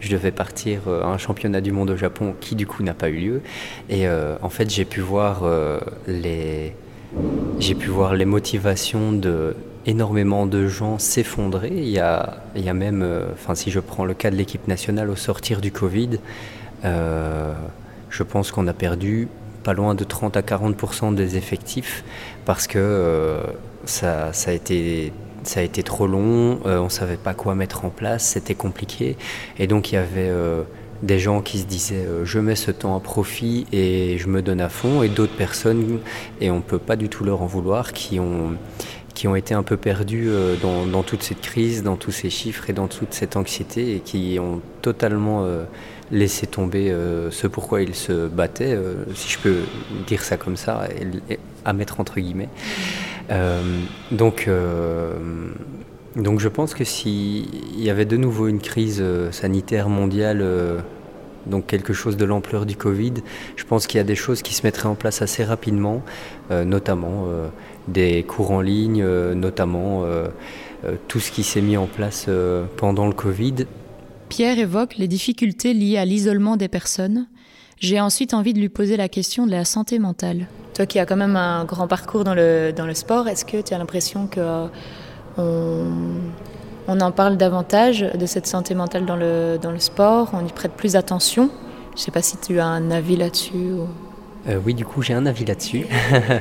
je 0.00 0.10
devais 0.10 0.32
partir 0.32 0.80
à 0.88 1.06
un 1.06 1.16
championnat 1.16 1.62
du 1.62 1.72
monde 1.72 1.88
au 1.88 1.96
Japon 1.96 2.34
qui 2.38 2.54
du 2.54 2.66
coup 2.66 2.82
n'a 2.82 2.92
pas 2.92 3.08
eu 3.08 3.16
lieu, 3.16 3.40
et 3.88 4.06
en 4.06 4.50
fait 4.50 4.68
j'ai 4.68 4.84
pu 4.84 5.02
les 6.06 6.74
j'ai 7.58 7.74
pu 7.74 7.88
voir 7.88 8.14
les 8.14 8.26
motivations 8.26 9.12
de 9.12 9.56
énormément 9.86 10.46
de 10.46 10.66
gens 10.66 10.98
s'effondrer. 10.98 11.70
Il 11.72 11.88
y 11.88 12.00
a, 12.00 12.38
il 12.56 12.64
y 12.64 12.68
a 12.68 12.74
même, 12.74 13.02
euh, 13.02 13.26
enfin, 13.32 13.54
si 13.54 13.70
je 13.70 13.80
prends 13.80 14.04
le 14.04 14.14
cas 14.14 14.30
de 14.30 14.36
l'équipe 14.36 14.66
nationale 14.68 15.08
au 15.10 15.16
sortir 15.16 15.60
du 15.60 15.70
Covid, 15.70 16.18
euh, 16.84 17.54
je 18.10 18.22
pense 18.22 18.50
qu'on 18.50 18.66
a 18.66 18.72
perdu 18.72 19.28
pas 19.62 19.72
loin 19.72 19.94
de 19.94 20.04
30 20.04 20.36
à 20.36 20.42
40 20.42 21.14
des 21.14 21.36
effectifs 21.36 22.04
parce 22.44 22.66
que 22.66 22.78
euh, 22.78 23.42
ça, 23.84 24.30
a 24.46 24.52
été, 24.52 25.12
ça 25.44 25.60
a 25.60 25.62
été 25.62 25.82
trop 25.82 26.06
long, 26.06 26.60
on 26.64 26.84
ne 26.84 26.88
savait 26.88 27.16
pas 27.16 27.34
quoi 27.34 27.54
mettre 27.54 27.84
en 27.84 27.90
place, 27.90 28.24
c'était 28.24 28.54
compliqué. 28.54 29.16
Et 29.58 29.66
donc 29.66 29.92
il 29.92 29.96
y 29.96 29.98
avait 29.98 30.30
des 31.02 31.18
gens 31.18 31.42
qui 31.42 31.58
se 31.58 31.66
disaient 31.66 32.06
je 32.24 32.38
mets 32.38 32.54
ce 32.54 32.70
temps 32.70 32.96
à 32.96 33.00
profit 33.00 33.66
et 33.72 34.18
je 34.18 34.28
me 34.28 34.40
donne 34.40 34.60
à 34.60 34.68
fond, 34.68 35.02
et 35.02 35.08
d'autres 35.08 35.36
personnes, 35.36 35.98
et 36.40 36.50
on 36.50 36.56
ne 36.56 36.62
peut 36.62 36.78
pas 36.78 36.96
du 36.96 37.08
tout 37.08 37.24
leur 37.24 37.42
en 37.42 37.46
vouloir, 37.46 37.92
qui 37.92 38.20
ont, 38.20 38.56
qui 39.16 39.26
ont 39.26 39.34
été 39.34 39.54
un 39.54 39.62
peu 39.62 39.78
perdus 39.78 40.28
euh, 40.28 40.56
dans, 40.62 41.02
toute 41.02 41.22
cette 41.22 41.40
crise, 41.40 41.82
dans 41.82 41.96
tous 41.96 42.12
ces 42.12 42.28
chiffres 42.28 42.68
et 42.68 42.74
dans 42.74 42.86
toute 42.86 43.14
cette 43.14 43.36
anxiété 43.36 43.96
et 43.96 44.00
qui 44.00 44.38
ont 44.38 44.60
totalement 44.82 45.44
euh, 45.44 45.64
laissé 46.12 46.46
tomber 46.46 46.90
euh, 46.90 47.30
ce 47.30 47.46
pourquoi 47.46 47.80
ils 47.80 47.94
se 47.94 48.28
battaient, 48.28 48.78
si 49.14 49.30
je 49.32 49.38
peux 49.38 49.56
dire 50.06 50.22
ça 50.22 50.36
comme 50.36 50.56
ça, 50.56 50.86
à 51.64 51.72
mettre 51.72 51.98
entre 51.98 52.20
guillemets. 52.20 52.50
donc, 54.12 54.50
donc 56.14 56.38
je 56.38 56.48
pense 56.48 56.74
que 56.74 56.84
s'il 56.84 57.82
y 57.82 57.88
avait 57.88 58.04
de 58.04 58.18
nouveau 58.18 58.48
une 58.48 58.60
crise 58.60 59.02
sanitaire 59.30 59.88
mondiale, 59.88 60.44
donc 61.46 61.66
quelque 61.66 61.94
chose 61.94 62.18
de 62.18 62.24
l'ampleur 62.26 62.66
du 62.66 62.76
Covid, 62.76 63.14
je 63.56 63.64
pense 63.64 63.86
qu'il 63.86 63.96
y 63.96 64.00
a 64.00 64.04
des 64.04 64.14
choses 64.14 64.42
qui 64.42 64.54
se 64.54 64.62
mettraient 64.66 64.88
en 64.88 64.94
place 64.94 65.22
assez 65.22 65.42
rapidement, 65.42 66.02
notamment 66.50 67.28
des 67.88 68.22
cours 68.22 68.50
en 68.50 68.60
ligne, 68.60 69.02
euh, 69.02 69.34
notamment 69.34 70.04
euh, 70.04 70.28
euh, 70.84 70.96
tout 71.08 71.20
ce 71.20 71.30
qui 71.30 71.42
s'est 71.42 71.60
mis 71.60 71.76
en 71.76 71.86
place 71.86 72.28
pendant 72.76 73.06
le 73.06 73.12
Covid. 73.12 73.66
Pierre 74.28 74.58
évoque 74.58 74.96
les 74.96 75.08
difficultés 75.08 75.72
liées 75.72 75.98
à 75.98 76.04
l'isolement 76.04 76.56
des 76.56 76.68
personnes, 76.68 77.26
J'ai 77.78 78.00
ensuite 78.00 78.32
envie 78.32 78.54
de 78.54 78.58
lui 78.58 78.70
poser 78.70 78.96
la 78.96 79.08
question 79.08 79.46
de 79.46 79.50
la 79.50 79.64
santé 79.64 79.98
mentale. 79.98 80.46
Toi 80.74 80.86
qui 80.86 80.98
as 80.98 81.06
quand 81.06 81.16
même 81.16 81.36
un 81.36 81.64
grand 81.64 81.86
parcours 81.86 82.24
dans 82.24 82.34
le, 82.34 82.72
dans 82.74 82.86
le 82.86 82.94
sport, 82.94 83.28
est-ce 83.28 83.44
que 83.44 83.60
tu 83.60 83.74
as 83.74 83.78
l'impression 83.78 84.26
que 84.26 84.66
on, 85.36 85.90
on, 86.88 87.00
en 87.00 87.12
parle 87.12 87.36
davantage 87.36 88.00
de 88.00 88.26
cette 88.26 88.46
santé 88.46 88.74
mentale 88.74 89.04
dans 89.04 89.16
le, 89.16 89.58
dans 89.60 89.72
le 89.72 89.78
sport? 89.78 90.30
On 90.32 90.44
y 90.46 90.52
prête 90.52 90.72
plus 90.72 90.96
attention? 90.96 91.50
Je 91.90 92.00
ne 92.00 92.04
sais 92.04 92.10
pas 92.10 92.22
si 92.22 92.38
tu 92.38 92.58
as 92.58 92.66
un 92.66 92.90
avis 92.90 93.16
là-dessus. 93.16 93.72
Ou... 93.72 93.86
Euh, 94.48 94.60
oui, 94.64 94.74
du 94.74 94.84
coup, 94.84 95.02
j'ai 95.02 95.14
un 95.14 95.26
avis 95.26 95.44
là-dessus. 95.44 95.86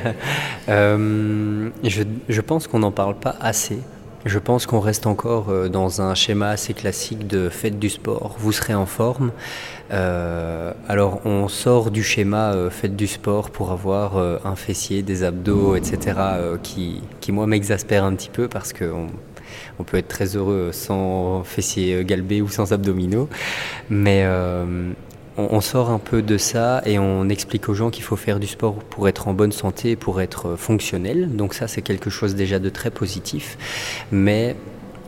euh, 0.70 1.70
je, 1.84 2.42
pense 2.42 2.68
qu'on 2.68 2.80
n'en 2.80 2.92
parle 2.92 3.16
pas 3.16 3.36
assez. 3.40 3.80
Je 4.26 4.40
pense 4.40 4.66
qu'on 4.66 4.80
reste 4.80 5.08
encore 5.08 5.50
euh, 5.50 5.70
dans 5.70 6.02
un 6.02 6.16
schéma 6.16 6.50
assez 6.50 6.74
classique 6.74 7.28
de 7.28 7.50
fête 7.50 7.80
du 7.80 7.90
sport. 7.90 8.36
Vous 8.40 8.52
serez 8.52 8.74
en 8.74 8.86
forme. 8.86 9.32
Alors, 9.90 11.22
on 11.26 11.48
sort 11.48 11.92
du 11.92 12.04
schéma 12.04 12.56
fête 12.70 12.96
du 12.96 13.08
sport 13.08 13.50
pour 13.52 13.72
avoir 13.72 14.18
un 14.18 14.56
fessier, 14.56 15.04
des 15.04 15.24
abdos, 15.24 15.76
etc., 15.76 16.18
qui, 16.64 17.02
qui, 17.22 17.32
moi, 17.32 17.46
m'exaspère 17.46 18.04
un 18.04 18.16
petit 18.16 18.30
peu 18.30 18.48
parce 18.48 18.74
qu'on 18.74 19.08
on 19.78 19.84
peut 19.84 19.98
être 19.98 20.08
très 20.08 20.36
heureux 20.36 20.72
sans 20.74 21.44
fessier 21.44 22.04
galbé 22.04 22.42
ou 22.42 22.50
sans 22.50 22.74
abdominaux. 22.74 23.30
Mais 23.90 24.26
on, 25.38 25.62
sort 25.62 25.90
un 25.90 26.00
peu 26.00 26.22
de 26.22 26.38
ça 26.38 26.82
et 26.86 27.00
on 27.00 27.30
explique 27.30 27.70
aux 27.70 27.74
gens 27.74 27.90
qu'il 27.90 28.04
faut 28.04 28.16
faire 28.16 28.40
du 28.40 28.48
sport 28.48 28.76
pour 28.76 29.08
être 29.08 29.28
en 29.28 29.34
bonne 29.34 29.52
santé, 29.52 29.96
pour 29.96 30.22
être 30.22 30.56
fonctionnel. 30.56 31.36
Donc 31.36 31.54
ça, 31.54 31.68
c'est 31.68 31.82
quelque 31.82 32.10
chose 32.10 32.36
déjà 32.36 32.60
de 32.60 32.70
très 32.70 32.92
positif. 32.92 33.58
Mais 34.12 34.56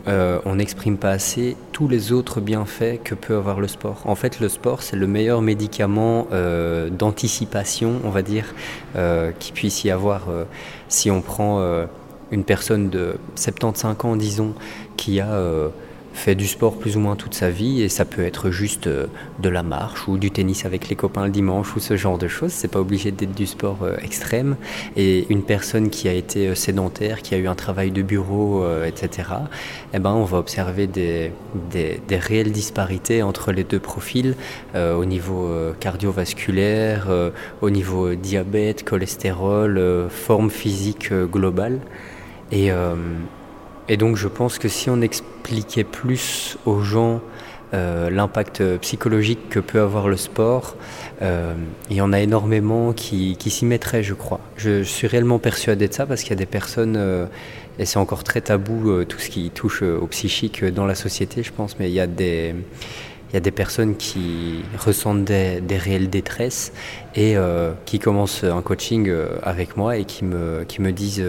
euh, 0.06 0.38
on 0.44 0.54
n'exprime 0.56 0.96
pas 0.96 1.10
assez 1.10 1.56
tous 1.72 1.88
les 1.88 2.12
autres 2.12 2.40
bienfaits 2.40 3.02
que 3.04 3.14
peut 3.14 3.36
avoir 3.36 3.60
le 3.60 3.68
sport. 3.68 4.02
En 4.04 4.14
fait, 4.14 4.40
le 4.40 4.48
sport, 4.48 4.82
c'est 4.82 4.96
le 4.96 5.06
meilleur 5.06 5.42
médicament 5.42 6.28
euh, 6.32 6.88
d'anticipation, 6.88 8.00
on 8.04 8.10
va 8.10 8.22
dire, 8.22 8.54
euh, 8.96 9.32
qui 9.38 9.52
puisse 9.52 9.84
y 9.84 9.90
avoir. 9.90 10.30
Euh, 10.30 10.44
si 10.88 11.10
on 11.10 11.20
prend 11.20 11.60
euh, 11.60 11.86
une 12.30 12.44
personne 12.44 12.88
de 12.88 13.16
75 13.34 13.96
ans, 14.04 14.16
disons, 14.16 14.54
qui 14.96 15.20
a 15.20 15.40
fait 16.18 16.34
du 16.34 16.46
sport 16.46 16.76
plus 16.76 16.96
ou 16.96 17.00
moins 17.00 17.16
toute 17.16 17.34
sa 17.34 17.48
vie 17.48 17.80
et 17.80 17.88
ça 17.88 18.04
peut 18.04 18.24
être 18.24 18.50
juste 18.50 18.88
euh, 18.88 19.06
de 19.38 19.48
la 19.48 19.62
marche 19.62 20.08
ou 20.08 20.18
du 20.18 20.30
tennis 20.30 20.64
avec 20.64 20.88
les 20.88 20.96
copains 20.96 21.24
le 21.24 21.30
dimanche 21.30 21.74
ou 21.76 21.80
ce 21.80 21.96
genre 21.96 22.18
de 22.18 22.28
choses. 22.28 22.50
C'est 22.50 22.68
pas 22.68 22.80
obligé 22.80 23.12
d'être 23.12 23.34
du 23.34 23.46
sport 23.46 23.78
euh, 23.82 23.96
extrême. 24.02 24.56
Et 24.96 25.26
une 25.30 25.42
personne 25.42 25.90
qui 25.90 26.08
a 26.08 26.12
été 26.12 26.48
euh, 26.48 26.54
sédentaire, 26.54 27.22
qui 27.22 27.34
a 27.34 27.38
eu 27.38 27.46
un 27.46 27.54
travail 27.54 27.92
de 27.92 28.02
bureau, 28.02 28.64
etc. 28.84 29.28
Eh 29.94 29.98
ben, 29.98 30.10
on 30.10 30.24
va 30.24 30.38
observer 30.38 30.86
des, 30.86 31.32
des, 31.70 32.00
réelles 32.10 32.50
disparités 32.50 33.22
entre 33.22 33.52
les 33.52 33.62
deux 33.62 33.78
profils 33.78 34.34
au 34.74 35.04
niveau 35.04 35.50
cardiovasculaire, 35.78 37.08
au 37.62 37.70
niveau 37.70 38.14
diabète, 38.14 38.84
cholestérol, 38.84 40.08
forme 40.10 40.50
physique 40.50 41.12
globale. 41.12 41.78
Et 42.50 42.70
et 43.88 43.96
donc 43.96 44.16
je 44.16 44.28
pense 44.28 44.58
que 44.58 44.68
si 44.68 44.90
on 44.90 45.00
expliquait 45.00 45.84
plus 45.84 46.58
aux 46.66 46.80
gens 46.80 47.20
euh, 47.74 48.08
l'impact 48.08 48.62
psychologique 48.78 49.50
que 49.50 49.60
peut 49.60 49.80
avoir 49.80 50.08
le 50.08 50.16
sport, 50.16 50.76
euh, 51.20 51.54
il 51.90 51.96
y 51.96 52.00
en 52.00 52.12
a 52.12 52.20
énormément 52.20 52.92
qui, 52.92 53.36
s'y 53.38 53.64
mettraient, 53.64 54.02
je 54.02 54.14
crois. 54.14 54.40
Je, 54.56 54.82
suis 54.82 55.06
réellement 55.06 55.38
persuadé 55.38 55.88
de 55.88 55.92
ça 55.92 56.06
parce 56.06 56.22
qu'il 56.22 56.30
y 56.30 56.32
a 56.34 56.36
des 56.36 56.46
personnes, 56.46 56.96
euh, 56.96 57.26
et 57.78 57.84
c'est 57.84 57.98
encore 57.98 58.24
très 58.24 58.40
tabou, 58.40 58.90
euh, 58.90 59.04
tout 59.04 59.18
ce 59.18 59.28
qui 59.30 59.50
touche 59.50 59.82
au 59.82 60.06
psychique 60.06 60.64
dans 60.64 60.86
la 60.86 60.94
société, 60.94 61.42
je 61.42 61.52
pense, 61.52 61.78
mais 61.78 61.88
il 61.88 61.94
y 61.94 62.00
a 62.00 62.06
des... 62.06 62.54
Il 63.30 63.34
y 63.34 63.36
a 63.36 63.40
des 63.40 63.50
personnes 63.50 63.96
qui 63.96 64.62
ressentent 64.78 65.24
des, 65.24 65.60
réelles 65.70 66.10
détresses 66.10 66.72
et 67.14 67.36
euh, 67.36 67.72
qui 67.84 67.98
commencent 67.98 68.44
un 68.44 68.62
coaching 68.62 69.12
avec 69.42 69.76
moi 69.76 69.96
et 69.96 70.04
qui 70.04 70.24
me, 70.24 70.92
disent 70.92 71.22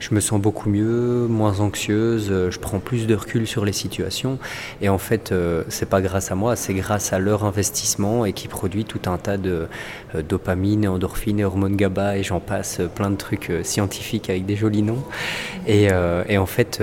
je 0.00 0.14
me 0.14 0.20
sens 0.20 0.40
beaucoup 0.40 0.70
mieux, 0.70 1.26
moins 1.28 1.60
anxieuse, 1.60 2.28
je 2.50 2.58
prends 2.58 2.78
plus 2.78 3.06
de 3.06 3.14
recul 3.14 3.46
sur 3.46 3.64
les 3.64 3.72
situations. 3.72 4.38
Et 4.80 4.88
en 4.88 4.98
fait, 4.98 5.30
euh, 5.30 5.62
c'est 5.68 5.88
pas 5.88 6.00
grâce 6.00 6.32
à 6.32 6.34
moi, 6.34 6.56
c'est 6.56 6.74
grâce 6.74 7.12
à 7.12 7.18
leur 7.18 7.44
investissement 7.44 8.24
et 8.24 8.32
qui 8.32 8.48
produit 8.48 8.84
tout 8.84 9.02
un 9.06 9.18
tas 9.18 9.36
de 9.36 9.68
euh, 10.14 10.22
dopamine, 10.22 10.88
endorphine, 10.88 11.44
hormones 11.44 11.76
GABA 11.76 12.16
et 12.16 12.22
j'en 12.22 12.40
passe, 12.40 12.80
plein 12.94 13.10
de 13.10 13.16
trucs 13.16 13.50
euh, 13.50 13.62
scientifiques 13.62 14.30
avec 14.30 14.46
des 14.46 14.56
jolis 14.56 14.82
noms. 14.82 15.04
Et 15.66 15.90
en 15.92 16.46
fait, 16.46 16.82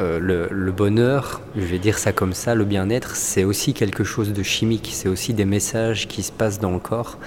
euh, 0.00 0.48
le, 0.50 0.72
bonheur, 0.72 1.40
je 1.56 1.64
vais 1.64 1.78
dire 1.78 1.98
ça 1.98 2.12
comme 2.12 2.32
ça, 2.32 2.54
le 2.56 2.64
bien-être, 2.64 3.14
c'est 3.14 3.44
aussi 3.44 3.74
quelque 3.74 4.02
chose 4.02 4.32
de 4.32 4.42
chimique, 4.42 4.90
c'est 4.92 5.08
aussi 5.08 5.34
des 5.34 5.44
messages 5.44 6.08
qui 6.08 6.22
se 6.24 6.32
passent 6.32 6.58
dans 6.58 6.72
le 6.72 6.80
corps. 6.80 7.18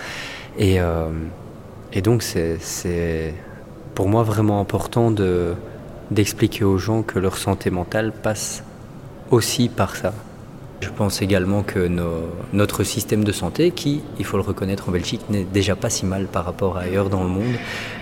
Et, 0.58 0.82
euh, 0.82 1.10
et 1.94 2.02
donc 2.02 2.24
c'est 2.24 3.34
pour 3.96 4.10
moi 4.10 4.24
vraiment 4.24 4.60
important 4.60 5.12
d'expliquer 6.12 6.66
aux 6.66 6.78
gens 6.78 7.04
que 7.04 7.20
leur 7.20 7.38
santé 7.38 7.70
mentale 7.70 8.12
passe 8.12 8.64
aussi 9.32 9.70
par 9.70 9.96
ça. 9.96 10.14
Je 10.80 10.90
pense 10.90 11.24
également 11.24 11.64
que 11.64 11.90
notre 12.54 12.84
système 12.84 13.24
de 13.24 13.32
santé, 13.32 13.72
qui, 13.72 14.04
il 14.20 14.26
faut 14.26 14.38
le 14.38 14.44
reconnaître 14.44 14.90
en 14.90 14.92
Belgique, 14.92 15.22
n'est 15.30 15.44
déjà 15.44 15.76
pas 15.76 15.90
si 15.90 16.06
mal 16.06 16.28
par 16.28 16.46
rapport 16.46 16.78
à 16.78 16.82
ailleurs 16.82 17.10
dans 17.10 17.24
le 17.24 17.30
monde, 17.30 17.56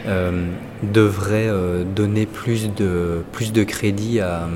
euh, 0.07 0.47
devrait 0.83 1.47
euh, 1.47 1.85
donner 1.85 2.25
plus 2.25 2.73
de, 2.73 3.23
plus 3.31 3.53
de 3.53 3.63
crédit 3.63 4.19
à, 4.19 4.47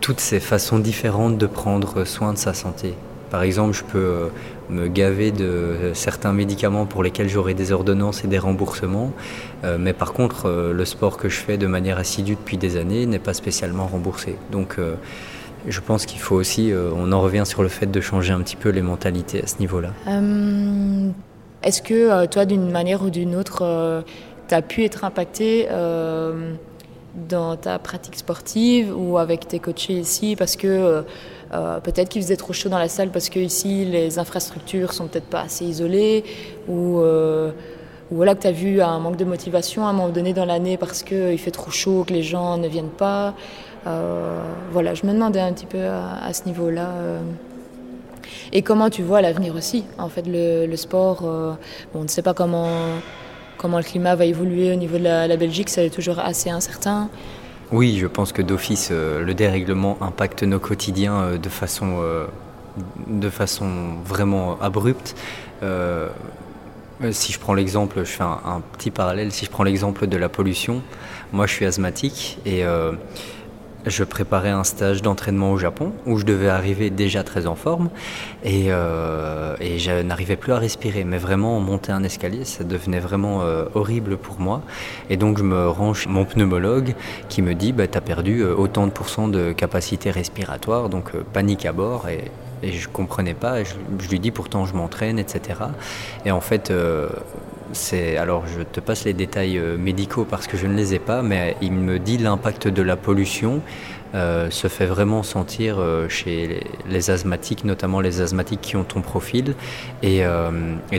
toutes 0.00 0.18
ces 0.18 0.40
façons 0.40 0.80
différentes 0.80 1.38
de 1.38 1.46
prendre 1.46 2.04
soin 2.04 2.32
de 2.32 2.38
sa 2.38 2.54
santé. 2.54 2.94
Par 3.30 3.44
exemple, 3.44 3.72
je 3.72 3.84
peux 3.84 3.98
euh, 3.98 4.28
me 4.68 4.88
gaver 4.88 5.30
de 5.30 5.92
certains 5.94 6.32
médicaments 6.32 6.86
pour 6.86 7.04
lesquels 7.04 7.28
j'aurai 7.28 7.54
des 7.54 7.70
ordonnances 7.70 8.24
et 8.24 8.26
des 8.26 8.38
remboursements, 8.38 9.12
mais 9.78 9.92
par 9.92 10.12
contre, 10.12 10.72
le 10.74 10.84
sport 10.84 11.18
que 11.18 11.28
je 11.28 11.38
fais 11.38 11.56
de 11.56 11.68
manière 11.68 11.98
assidue 11.98 12.34
depuis 12.34 12.56
des 12.56 12.76
années 12.76 13.06
n'est 13.06 13.20
pas 13.20 13.34
spécialement 13.34 13.86
remboursé. 13.86 14.36
Donc, 14.50 14.76
je 15.66 15.80
pense 15.80 16.06
qu'il 16.06 16.20
faut 16.20 16.36
aussi, 16.36 16.72
euh, 16.72 16.90
on 16.94 17.12
en 17.12 17.20
revient 17.20 17.44
sur 17.46 17.62
le 17.62 17.68
fait 17.68 17.86
de 17.86 18.00
changer 18.00 18.32
un 18.32 18.40
petit 18.40 18.56
peu 18.56 18.70
les 18.70 18.82
mentalités 18.82 19.42
à 19.42 19.46
ce 19.46 19.58
niveau-là. 19.58 19.90
Euh, 20.08 21.10
Est-ce 21.62 21.82
que 21.82 21.94
euh, 21.94 22.26
toi, 22.26 22.44
d'une 22.44 22.70
manière 22.70 23.02
ou 23.02 23.10
d'une 23.10 23.36
autre, 23.36 24.04
tu 24.48 24.54
as 24.54 24.62
pu 24.62 24.84
être 24.84 25.04
impacté 25.04 25.68
dans 27.28 27.56
ta 27.56 27.78
pratique 27.78 28.16
sportive 28.16 28.92
ou 28.96 29.18
avec 29.18 29.46
tes 29.46 29.58
coachés 29.58 29.92
ici 29.92 30.34
parce 30.34 30.56
que 30.56 31.04
peut-être 31.84 32.08
qu'il 32.08 32.22
faisait 32.22 32.36
trop 32.36 32.54
chaud 32.54 32.70
dans 32.70 32.78
la 32.78 32.88
salle 32.88 33.10
parce 33.10 33.28
que 33.28 33.38
ici 33.38 33.84
les 33.84 34.18
infrastructures 34.18 34.94
sont 34.94 35.08
peut-être 35.08 35.26
pas 35.26 35.42
assez 35.42 35.66
isolées 35.66 36.24
ou 36.68 37.02
ou 38.12 38.16
voilà 38.16 38.34
que 38.34 38.42
tu 38.42 38.46
as 38.46 38.52
vu 38.52 38.82
un 38.82 38.98
manque 38.98 39.16
de 39.16 39.24
motivation 39.24 39.86
à 39.86 39.90
un 39.90 39.92
moment 39.94 40.10
donné 40.10 40.34
dans 40.34 40.44
l'année 40.44 40.76
parce 40.76 41.02
qu'il 41.02 41.38
fait 41.38 41.50
trop 41.50 41.70
chaud, 41.70 42.04
que 42.06 42.12
les 42.12 42.22
gens 42.22 42.58
ne 42.58 42.68
viennent 42.68 42.90
pas. 42.90 43.34
Euh, 43.86 44.42
voilà, 44.70 44.94
je 44.94 45.06
me 45.06 45.12
demandais 45.12 45.40
un 45.40 45.52
petit 45.52 45.66
peu 45.66 45.84
à, 45.84 46.32
ce 46.32 46.44
niveau-là. 46.44 46.88
Euh, 46.88 47.20
et 48.52 48.62
comment 48.62 48.90
tu 48.90 49.02
vois 49.02 49.20
l'avenir 49.20 49.54
aussi 49.54 49.84
En 49.98 50.08
fait, 50.08 50.24
le, 50.26 50.74
sport, 50.76 51.22
euh, 51.24 51.54
on 51.94 52.02
ne 52.02 52.08
sait 52.08 52.22
pas 52.22 52.34
comment, 52.34 52.70
comment 53.56 53.78
le 53.78 53.84
climat 53.84 54.14
va 54.14 54.24
évoluer 54.24 54.72
au 54.72 54.76
niveau 54.76 54.98
de 54.98 55.04
la, 55.04 55.36
Belgique, 55.36 55.68
ça 55.68 55.82
est 55.82 55.90
toujours 55.90 56.18
assez 56.18 56.50
incertain. 56.50 57.08
Oui, 57.72 57.98
je 57.98 58.06
pense 58.06 58.32
que 58.32 58.42
d'office, 58.42 58.90
le 58.90 59.32
dérèglement 59.32 59.96
impacte 60.02 60.42
nos 60.42 60.58
quotidiens 60.58 61.38
de 61.42 61.48
façon, 61.48 62.00
de 63.06 63.30
façon 63.30 63.94
vraiment 64.04 64.60
abrupte. 64.60 65.16
si 67.12 67.32
je 67.32 67.38
prends 67.38 67.54
l'exemple, 67.54 68.00
je 68.00 68.10
fais 68.10 68.22
un, 68.22 68.40
un, 68.44 68.60
petit 68.76 68.90
parallèle, 68.90 69.32
si 69.32 69.46
je 69.46 69.50
prends 69.50 69.64
l'exemple 69.64 70.06
de 70.06 70.18
la 70.18 70.28
pollution, 70.28 70.82
moi 71.32 71.46
je 71.46 71.54
suis 71.54 71.64
asthmatique 71.64 72.38
et 72.44 72.62
je 73.86 74.04
préparais 74.04 74.50
un 74.50 74.64
stage 74.64 75.02
d'entraînement 75.02 75.52
au 75.52 75.58
Japon 75.58 75.92
où 76.06 76.18
je 76.18 76.24
devais 76.24 76.48
arriver 76.48 76.90
déjà 76.90 77.22
très 77.22 77.46
en 77.46 77.54
forme 77.54 77.90
et, 78.44 78.72
euh, 78.72 79.56
je 79.60 80.02
n'arrivais 80.02 80.36
plus 80.36 80.52
à 80.52 80.58
respirer. 80.58 81.04
Mais 81.04 81.18
vraiment, 81.18 81.58
monter 81.60 81.92
un 81.92 82.04
escalier, 82.04 82.44
ça 82.44 82.64
devenait 82.64 83.00
vraiment 83.00 83.42
euh, 83.42 83.64
horrible 83.74 84.16
pour 84.16 84.40
moi. 84.40 84.62
Et 85.10 85.16
donc, 85.16 85.38
je 85.38 85.42
me 85.42 85.68
range 85.68 86.06
mon 86.06 86.24
pneumologue 86.24 86.94
qui 87.28 87.42
me 87.42 87.54
dit 87.54 87.72
bah, 87.72 87.86
Tu 87.86 87.98
as 87.98 88.00
perdu 88.00 88.44
autant 88.44 88.86
de 88.86 88.92
pourcents 88.92 89.28
de 89.28 89.52
capacité 89.52 90.10
respiratoire, 90.10 90.88
donc 90.88 91.14
euh, 91.14 91.22
panique 91.32 91.66
à 91.66 91.72
bord. 91.72 92.08
Et, 92.08 92.30
et 92.62 92.72
je 92.72 92.88
comprenais 92.88 93.34
pas. 93.34 93.64
Je, 93.64 93.74
je, 93.98 94.08
lui 94.08 94.20
dis 94.20 94.30
pourtant 94.30 94.66
je 94.66 94.74
m'entraîne, 94.74 95.18
etc. 95.18 95.60
Et 96.24 96.30
en 96.30 96.40
fait, 96.40 96.70
euh, 96.70 97.08
alors 98.18 98.44
je 98.46 98.62
te 98.62 98.80
passe 98.80 99.04
les 99.04 99.12
détails 99.12 99.58
euh, 99.58 99.76
médicaux 99.76 100.26
parce 100.28 100.46
que 100.46 100.56
je 100.56 100.66
ne 100.66 100.74
les 100.74 100.94
ai 100.94 100.98
pas, 100.98 101.22
mais 101.22 101.56
il 101.60 101.72
me 101.72 101.98
dit 101.98 102.18
l'impact 102.18 102.68
de 102.68 102.82
la 102.82 102.96
pollution 102.96 103.60
euh, 104.14 104.50
se 104.50 104.68
fait 104.68 104.86
vraiment 104.86 105.22
sentir 105.22 105.76
euh, 105.78 106.08
chez 106.08 106.64
les, 106.88 107.10
asthmatiques, 107.10 107.64
notamment 107.64 108.00
les 108.00 108.20
asthmatiques 108.20 108.60
qui 108.60 108.76
ont 108.76 108.84
ton 108.84 109.00
profil, 109.00 109.54
et, 110.02 110.22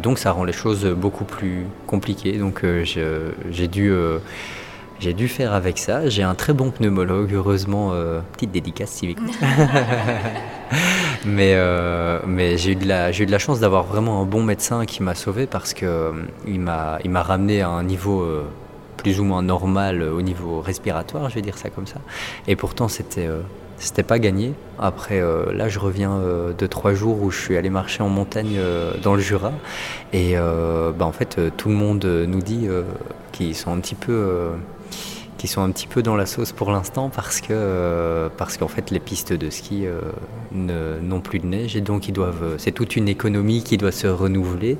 donc 0.01 0.19
ça 0.19 0.31
rend 0.31 0.43
les 0.43 0.53
choses 0.53 0.85
beaucoup 0.85 1.25
plus 1.25 1.65
compliquées. 1.87 2.37
Donc 2.37 2.65
j'ai 3.51 3.67
dû 5.13 5.27
faire 5.27 5.53
avec 5.53 5.77
ça. 5.77 6.09
J'ai 6.09 6.23
un 6.23 6.35
très 6.35 6.53
bon 6.53 6.71
pneumologue, 6.71 7.33
heureusement. 7.33 7.93
Petite 8.33 8.51
dédicace 8.51 8.89
civique. 8.89 9.19
mais 11.25 11.53
euh, 11.55 12.19
mais 12.27 12.57
j'ai 12.57 12.71
eu 12.71 12.75
de 12.75 12.87
la 12.87 13.11
eu 13.11 13.25
de 13.25 13.31
la 13.31 13.39
chance 13.39 13.59
d'avoir 13.59 13.83
vraiment 13.83 14.21
un 14.21 14.25
bon 14.25 14.43
médecin 14.43 14.85
qui 14.85 15.03
m'a 15.03 15.15
sauvé 15.15 15.47
parce 15.47 15.73
que 15.73 15.85
euh, 15.85 16.11
m'a 16.57 17.23
ramené 17.23 17.61
à 17.61 17.69
un 17.69 17.83
niveau 17.83 18.21
euh, 18.21 18.43
plus 18.97 19.19
ou 19.19 19.23
moins 19.23 19.41
normal 19.41 20.03
au 20.03 20.21
niveau 20.21 20.61
respiratoire, 20.61 21.29
je 21.29 21.35
vais 21.35 21.41
dire 21.41 21.57
ça 21.57 21.69
comme 21.69 21.87
ça. 21.87 21.99
Et 22.47 22.55
pourtant 22.55 22.87
c'était 22.87 23.29
c'était 23.77 24.03
pas 24.03 24.19
gagné. 24.19 24.53
Après, 24.79 25.21
là, 25.51 25.67
je 25.67 25.77
reviens 25.79 26.21
de 26.57 26.67
trois 26.67 26.93
jours 26.93 27.21
où 27.21 27.31
je 27.31 27.41
suis 27.41 27.57
allé 27.57 27.69
marcher 27.69 28.01
en 28.01 28.07
montagne 28.07 28.57
dans 29.01 29.15
le 29.15 29.19
Jura. 29.19 29.51
Et 30.13 30.35
bah, 30.35 31.05
en 31.05 31.11
fait, 31.11 31.37
tout 31.57 31.67
le 31.67 31.75
monde 31.75 32.05
nous 32.05 32.41
dit 32.41 32.69
qu'ils 33.33 33.55
sont 33.55 33.73
un 33.73 33.79
petit 33.79 33.95
peu 33.95 34.51
qui 35.43 35.49
sont 35.49 35.61
un 35.61 35.71
petit 35.71 35.87
peu 35.87 36.01
dans 36.01 36.15
la 36.15 36.25
sauce 36.25 36.53
pour 36.53 36.71
l'instant 36.71 37.09
parce 37.13 37.41
que 37.41 37.47
euh, 37.51 38.29
parce 38.37 38.55
qu'en 38.55 38.69
fait 38.69 38.91
les 38.91 39.01
pistes 39.01 39.33
de 39.33 39.49
ski 39.49 39.83
euh, 39.85 39.99
n'ont 41.01 41.19
plus 41.19 41.39
de 41.39 41.45
neige 41.45 41.75
et 41.75 41.81
donc 41.81 42.07
ils 42.07 42.13
doivent 42.13 42.55
c'est 42.57 42.71
toute 42.71 42.95
une 42.95 43.09
économie 43.09 43.61
qui 43.61 43.75
doit 43.75 43.91
se 43.91 44.07
renouveler 44.07 44.77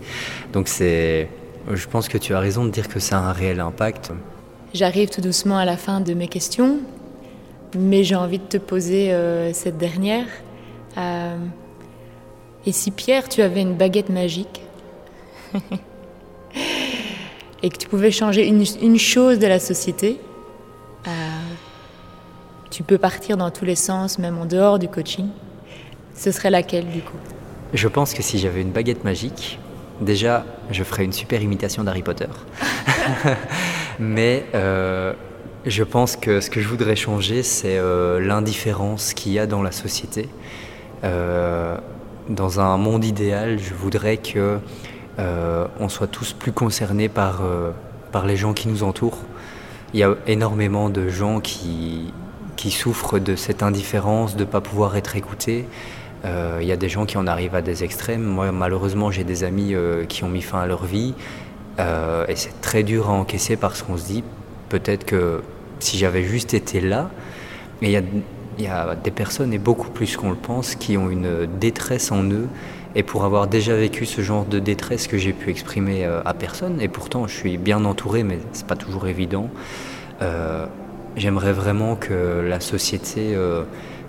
donc 0.54 0.70
c'est 0.70 1.28
je 1.70 1.86
pense 1.88 2.08
que 2.08 2.18
tu 2.18 2.34
as 2.34 2.40
raison 2.40 2.64
de 2.64 2.70
dire 2.70 2.88
que 2.88 3.02
ça 3.02 3.18
a 3.18 3.22
un 3.24 3.34
réel 3.34 3.60
impact. 3.60 4.14
J'arrive 4.74 5.10
tout 5.10 5.20
doucement 5.20 5.58
à 5.58 5.66
la 5.66 5.76
fin 5.76 6.00
de 6.00 6.14
mes 6.14 6.30
questions 6.30 6.80
mais 7.78 8.06
j'ai 8.06 8.16
envie 8.16 8.40
de 8.40 8.46
te 8.46 8.56
poser 8.56 9.12
euh, 9.12 9.52
cette 9.52 9.78
dernière 9.78 10.28
et 12.66 12.72
si 12.72 12.92
Pierre 12.92 13.28
tu 13.28 13.42
avais 13.42 13.60
une 13.60 13.76
baguette 13.76 14.08
magique 14.08 14.62
et 17.64 17.70
que 17.70 17.78
tu 17.78 17.90
pouvais 17.90 18.12
changer 18.12 18.48
une, 18.48 18.64
une 18.82 18.98
chose 18.98 19.40
de 19.40 19.48
la 19.48 19.60
société 19.60 20.22
euh, 20.22 20.33
tu 22.74 22.82
peux 22.82 22.98
partir 22.98 23.38
dans 23.38 23.52
tous 23.52 23.66
les 23.66 23.76
sens, 23.76 24.18
même 24.18 24.40
en 24.40 24.46
dehors 24.46 24.80
du 24.80 24.88
coaching. 24.88 25.28
Ce 26.16 26.32
serait 26.32 26.50
laquelle 26.50 26.88
du 26.88 27.02
coup? 27.02 27.18
Je 27.72 27.88
pense 27.88 28.16
que 28.16 28.24
si 28.24 28.40
j'avais 28.40 28.62
une 28.62 28.72
baguette 28.72 29.04
magique, 29.04 29.60
déjà, 30.02 30.44
je 30.72 30.84
ferais 30.84 31.06
une 31.06 31.14
super 31.14 31.40
imitation 31.40 31.84
d'Harry 31.84 32.02
Potter. 32.02 32.26
Mais 34.00 34.46
euh, 34.56 35.14
je 35.68 35.84
pense 35.84 36.16
que 36.16 36.42
ce 36.42 36.50
que 36.50 36.62
je 36.62 36.68
voudrais 36.68 36.96
changer, 36.96 37.44
c'est 37.44 37.78
euh, 37.78 38.20
l'indifférence 38.20 39.14
qu'il 39.14 39.34
y 39.34 39.40
a 39.40 39.46
dans 39.46 39.62
la 39.62 39.72
société. 39.72 40.28
dans 41.04 42.60
un 42.60 42.78
monde 42.78 43.06
idéal, 43.06 43.60
je 43.60 43.74
voudrais 43.76 44.18
que 44.18 44.58
on 45.80 45.90
soit 45.90 46.08
tous 46.08 46.34
plus 46.34 46.54
concernés 46.54 47.10
par, 47.10 47.44
par 48.12 48.26
les 48.26 48.36
gens 48.36 48.54
qui 48.54 48.68
nous 48.68 48.82
entourent 48.82 49.20
il 49.94 50.00
y 50.00 50.04
a 50.04 50.16
énormément 50.26 50.90
de 50.90 51.08
gens 51.08 51.40
qui, 51.40 52.12
qui 52.56 52.72
souffrent 52.72 53.20
de 53.20 53.36
cette 53.36 53.64
indifférence, 53.64 54.36
de 54.36 54.42
ne 54.42 54.50
pas 54.50 54.62
pouvoir 54.62 54.96
être 54.96 55.16
écoutés. 55.16 55.66
Euh, 56.26 56.60
il 56.62 56.68
y 56.68 56.72
a 56.72 56.78
des 56.78 56.90
gens 56.90 57.06
qui 57.06 57.18
en 57.18 57.28
arrivent 57.28 57.56
à 57.56 57.62
des 57.62 57.84
extrêmes. 57.84 58.24
Moi, 58.24 58.52
malheureusement, 58.52 59.12
j'ai 59.12 59.24
des 59.24 59.44
amis 59.44 59.74
euh, 59.74 60.06
qui 60.06 60.24
ont 60.24 60.30
mis 60.30 60.42
fin 60.42 60.62
à 60.62 60.66
leur 60.66 60.86
vie. 60.86 61.14
Euh, 61.80 62.26
et 62.28 62.36
c'est 62.36 62.62
très 62.62 62.84
dur 62.84 63.10
à 63.10 63.14
encaisser 63.14 63.58
parce 63.58 63.82
qu'on 63.82 63.98
se 63.98 64.06
dit, 64.06 64.24
peut-être 64.70 65.06
que 65.06 65.42
si 65.80 65.98
j'avais 65.98 66.24
juste 66.24 66.54
été 66.54 66.80
là, 66.80 67.10
mais 67.82 67.92
il 67.92 68.00
y 68.00 68.64
y 68.64 68.68
a 68.68 68.94
des 68.96 69.10
personnes, 69.10 69.52
et 69.52 69.58
beaucoup 69.58 69.90
plus 69.90 70.16
qu'on 70.16 70.30
le 70.30 70.36
pense, 70.36 70.76
qui 70.76 70.96
ont 70.96 71.10
une 71.10 71.48
détresse 71.60 72.12
en 72.12 72.24
eux 72.24 72.48
et 72.96 73.04
pour 73.04 73.24
avoir 73.24 73.48
déjà 73.48 73.76
vécu 73.76 74.06
ce 74.06 74.22
genre 74.22 74.46
de 74.46 74.60
détresse 74.60 75.08
que 75.08 75.18
j'ai 75.18 75.34
pu 75.34 75.50
exprimer 75.50 76.06
euh, 76.06 76.22
à 76.26 76.34
personne, 76.34 76.80
et 76.82 76.88
pourtant 76.88 77.28
je 77.28 77.36
suis 77.36 77.58
bien 77.58 77.86
entouré, 77.86 78.24
mais 78.24 78.40
c'est 78.52 78.68
pas 78.68 78.76
toujours 78.76 79.08
évident, 79.08 79.50
euh, 80.22 80.66
j'aimerais 81.16 81.54
vraiment 81.54 81.96
que 81.96 82.42
la 82.48 82.60
société, 82.60 83.34
euh, 83.36 83.64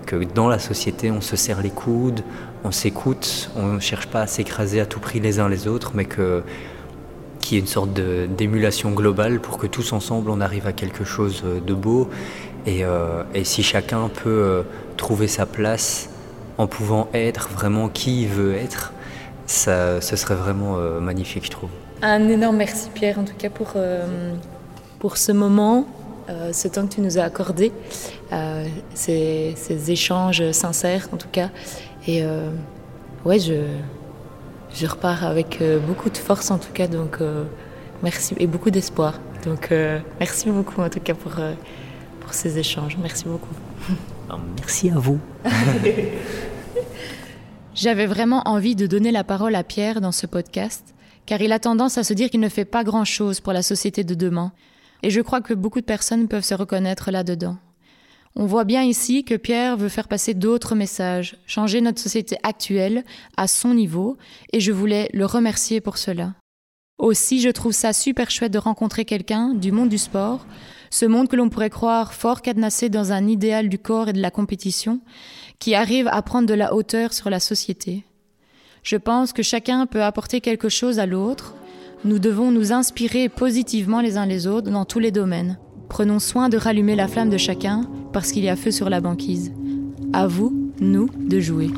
que 0.05 0.15
dans 0.15 0.47
la 0.47 0.59
société 0.59 1.11
on 1.11 1.21
se 1.21 1.35
serre 1.35 1.61
les 1.61 1.69
coudes, 1.69 2.21
on 2.63 2.71
s'écoute, 2.71 3.51
on 3.55 3.73
ne 3.73 3.79
cherche 3.79 4.07
pas 4.07 4.21
à 4.21 4.27
s'écraser 4.27 4.79
à 4.79 4.85
tout 4.85 4.99
prix 4.99 5.19
les 5.19 5.39
uns 5.39 5.49
les 5.49 5.67
autres, 5.67 5.91
mais 5.93 6.05
que 6.05 6.43
qu'il 7.39 7.57
y 7.57 7.59
ait 7.59 7.61
une 7.61 7.67
sorte 7.67 7.91
d'émulation 7.93 8.89
globale 8.91 9.39
pour 9.39 9.59
que 9.59 9.67
tous 9.67 9.93
ensemble 9.93 10.31
on 10.31 10.41
arrive 10.41 10.65
à 10.65 10.73
quelque 10.73 11.03
chose 11.03 11.43
de 11.43 11.73
beau. 11.75 12.09
Et, 12.65 12.83
et 13.35 13.43
si 13.43 13.61
chacun 13.61 14.09
peut 14.09 14.63
trouver 14.97 15.27
sa 15.27 15.45
place 15.45 16.09
en 16.57 16.65
pouvant 16.65 17.07
être 17.13 17.49
vraiment 17.49 17.87
qui 17.87 18.23
il 18.23 18.29
veut 18.29 18.55
être, 18.55 18.93
ça, 19.45 20.01
ce 20.01 20.15
serait 20.15 20.35
vraiment 20.35 20.77
euh, 20.77 20.99
magnifique, 20.99 21.45
je 21.45 21.51
trouve. 21.51 21.69
Un 22.01 22.27
énorme 22.27 22.57
merci 22.57 22.89
Pierre, 22.93 23.19
en 23.19 23.23
tout 23.23 23.35
cas 23.37 23.49
pour, 23.49 23.73
euh, 23.75 24.33
pour 24.99 25.17
ce 25.17 25.31
moment, 25.31 25.87
euh, 26.29 26.53
ce 26.53 26.67
temps 26.67 26.87
que 26.87 26.95
tu 26.95 27.01
nous 27.01 27.17
as 27.17 27.23
accordé, 27.23 27.71
ces, 28.93 29.53
ces, 29.55 29.91
échanges 29.91 30.51
sincères 30.51 31.07
en 31.11 31.17
tout 31.17 31.29
cas. 31.31 31.49
Et 32.07 32.23
ouais, 33.25 33.39
je, 33.39 33.65
je 34.73 34.85
repars 34.85 35.23
avec 35.25 35.61
beaucoup 35.87 36.09
de 36.09 36.17
force 36.17 36.51
en 36.51 36.59
tout 36.59 36.71
cas, 36.71 36.87
donc 36.87 37.19
merci 38.03 38.35
et 38.37 38.47
beaucoup 38.47 38.69
d'espoir. 38.69 39.19
Donc 39.43 39.73
merci 40.19 40.49
beaucoup 40.49 40.81
en 40.81 40.89
tout 40.89 40.99
cas 40.99 41.13
pour, 41.13 41.33
pour 42.19 42.33
ces 42.33 42.59
échanges. 42.59 42.97
Merci 43.01 43.25
beaucoup. 43.25 43.55
Merci 44.57 44.89
à 44.89 44.99
vous. 44.99 45.19
J'avais 47.75 48.05
vraiment 48.05 48.41
envie 48.45 48.75
de 48.75 48.87
donner 48.87 49.11
la 49.11 49.25
parole 49.25 49.53
à 49.53 49.63
Pierre 49.63 49.99
dans 49.99 50.13
ce 50.13 50.25
podcast, 50.25 50.95
car 51.25 51.41
il 51.41 51.51
a 51.51 51.59
tendance 51.59 51.97
à 51.97 52.05
se 52.05 52.13
dire 52.13 52.29
qu'il 52.29 52.39
ne 52.39 52.47
fait 52.47 52.63
pas 52.63 52.85
grand-chose 52.85 53.41
pour 53.41 53.51
la 53.51 53.61
société 53.61 54.05
de 54.05 54.15
demain, 54.15 54.53
et 55.05 55.11
je 55.11 55.21
crois 55.21 55.41
que 55.41 55.53
beaucoup 55.53 55.81
de 55.81 55.85
personnes 55.85 56.27
peuvent 56.27 56.43
se 56.43 56.55
reconnaître 56.55 57.11
là-dedans. 57.11 57.57
On 58.35 58.47
voit 58.47 58.63
bien 58.63 58.81
ici 58.81 59.23
que 59.23 59.35
Pierre 59.35 59.77
veut 59.77 59.87
faire 59.87 60.07
passer 60.07 60.33
d'autres 60.33 60.73
messages, 60.73 61.37
changer 61.45 61.79
notre 61.79 62.01
société 62.01 62.37
actuelle 62.41 63.03
à 63.37 63.47
son 63.47 63.75
niveau, 63.75 64.17
et 64.51 64.59
je 64.59 64.71
voulais 64.71 65.11
le 65.13 65.27
remercier 65.27 65.79
pour 65.79 65.99
cela. 65.99 66.33
Aussi, 66.97 67.39
je 67.39 67.49
trouve 67.49 67.71
ça 67.71 67.93
super 67.93 68.31
chouette 68.31 68.51
de 68.51 68.57
rencontrer 68.57 69.05
quelqu'un 69.05 69.53
du 69.53 69.71
monde 69.71 69.89
du 69.89 69.99
sport 69.99 70.47
ce 70.89 71.05
monde 71.05 71.27
que 71.27 71.35
l'on 71.35 71.49
pourrait 71.49 71.69
croire 71.69 72.15
fort 72.15 72.41
cadenassé 72.41 72.89
dans 72.89 73.11
un 73.11 73.27
idéal 73.27 73.69
du 73.69 73.77
corps 73.77 74.09
et 74.09 74.13
de 74.13 74.21
la 74.21 74.31
compétition, 74.31 75.01
qui 75.59 75.75
arrive 75.75 76.07
à 76.07 76.21
prendre 76.23 76.47
de 76.47 76.53
la 76.55 76.73
hauteur 76.73 77.13
sur 77.13 77.29
la 77.29 77.39
société. 77.39 78.05
Je 78.81 78.95
pense 78.95 79.33
que 79.33 79.43
chacun 79.43 79.85
peut 79.85 80.03
apporter 80.03 80.41
quelque 80.41 80.69
chose 80.69 80.97
à 80.97 81.05
l'autre. 81.05 81.53
Nous 82.05 82.19
devons 82.19 82.51
nous 82.51 82.71
inspirer 82.71 83.29
positivement 83.29 83.99
les 83.99 84.15
uns 84.15 84.27
les 84.27 84.45
autres 84.45 84.69
dans 84.69 84.85
tous 84.85 84.99
les 84.99 85.09
domaines. 85.09 85.57
Prenons 85.89 86.19
soin 86.19 86.49
de 86.49 86.57
rallumer 86.57 86.95
la 86.95 87.07
flamme 87.07 87.31
de 87.31 87.37
chacun 87.37 87.81
parce 88.13 88.31
qu'il 88.31 88.43
y 88.43 88.49
a 88.49 88.55
feu 88.55 88.69
sur 88.69 88.91
la 88.91 89.01
banquise. 89.01 89.51
À 90.13 90.27
vous, 90.27 90.71
nous, 90.79 91.09
de 91.17 91.39
jouer. 91.39 91.71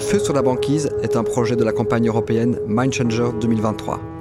Feu 0.00 0.18
sur 0.18 0.34
la 0.34 0.42
banquise 0.42 0.90
est 1.04 1.14
un 1.14 1.22
projet 1.22 1.54
de 1.54 1.62
la 1.62 1.70
campagne 1.70 2.08
européenne 2.08 2.58
Mind 2.66 2.92
Changer 2.92 3.28
2023. 3.40 4.15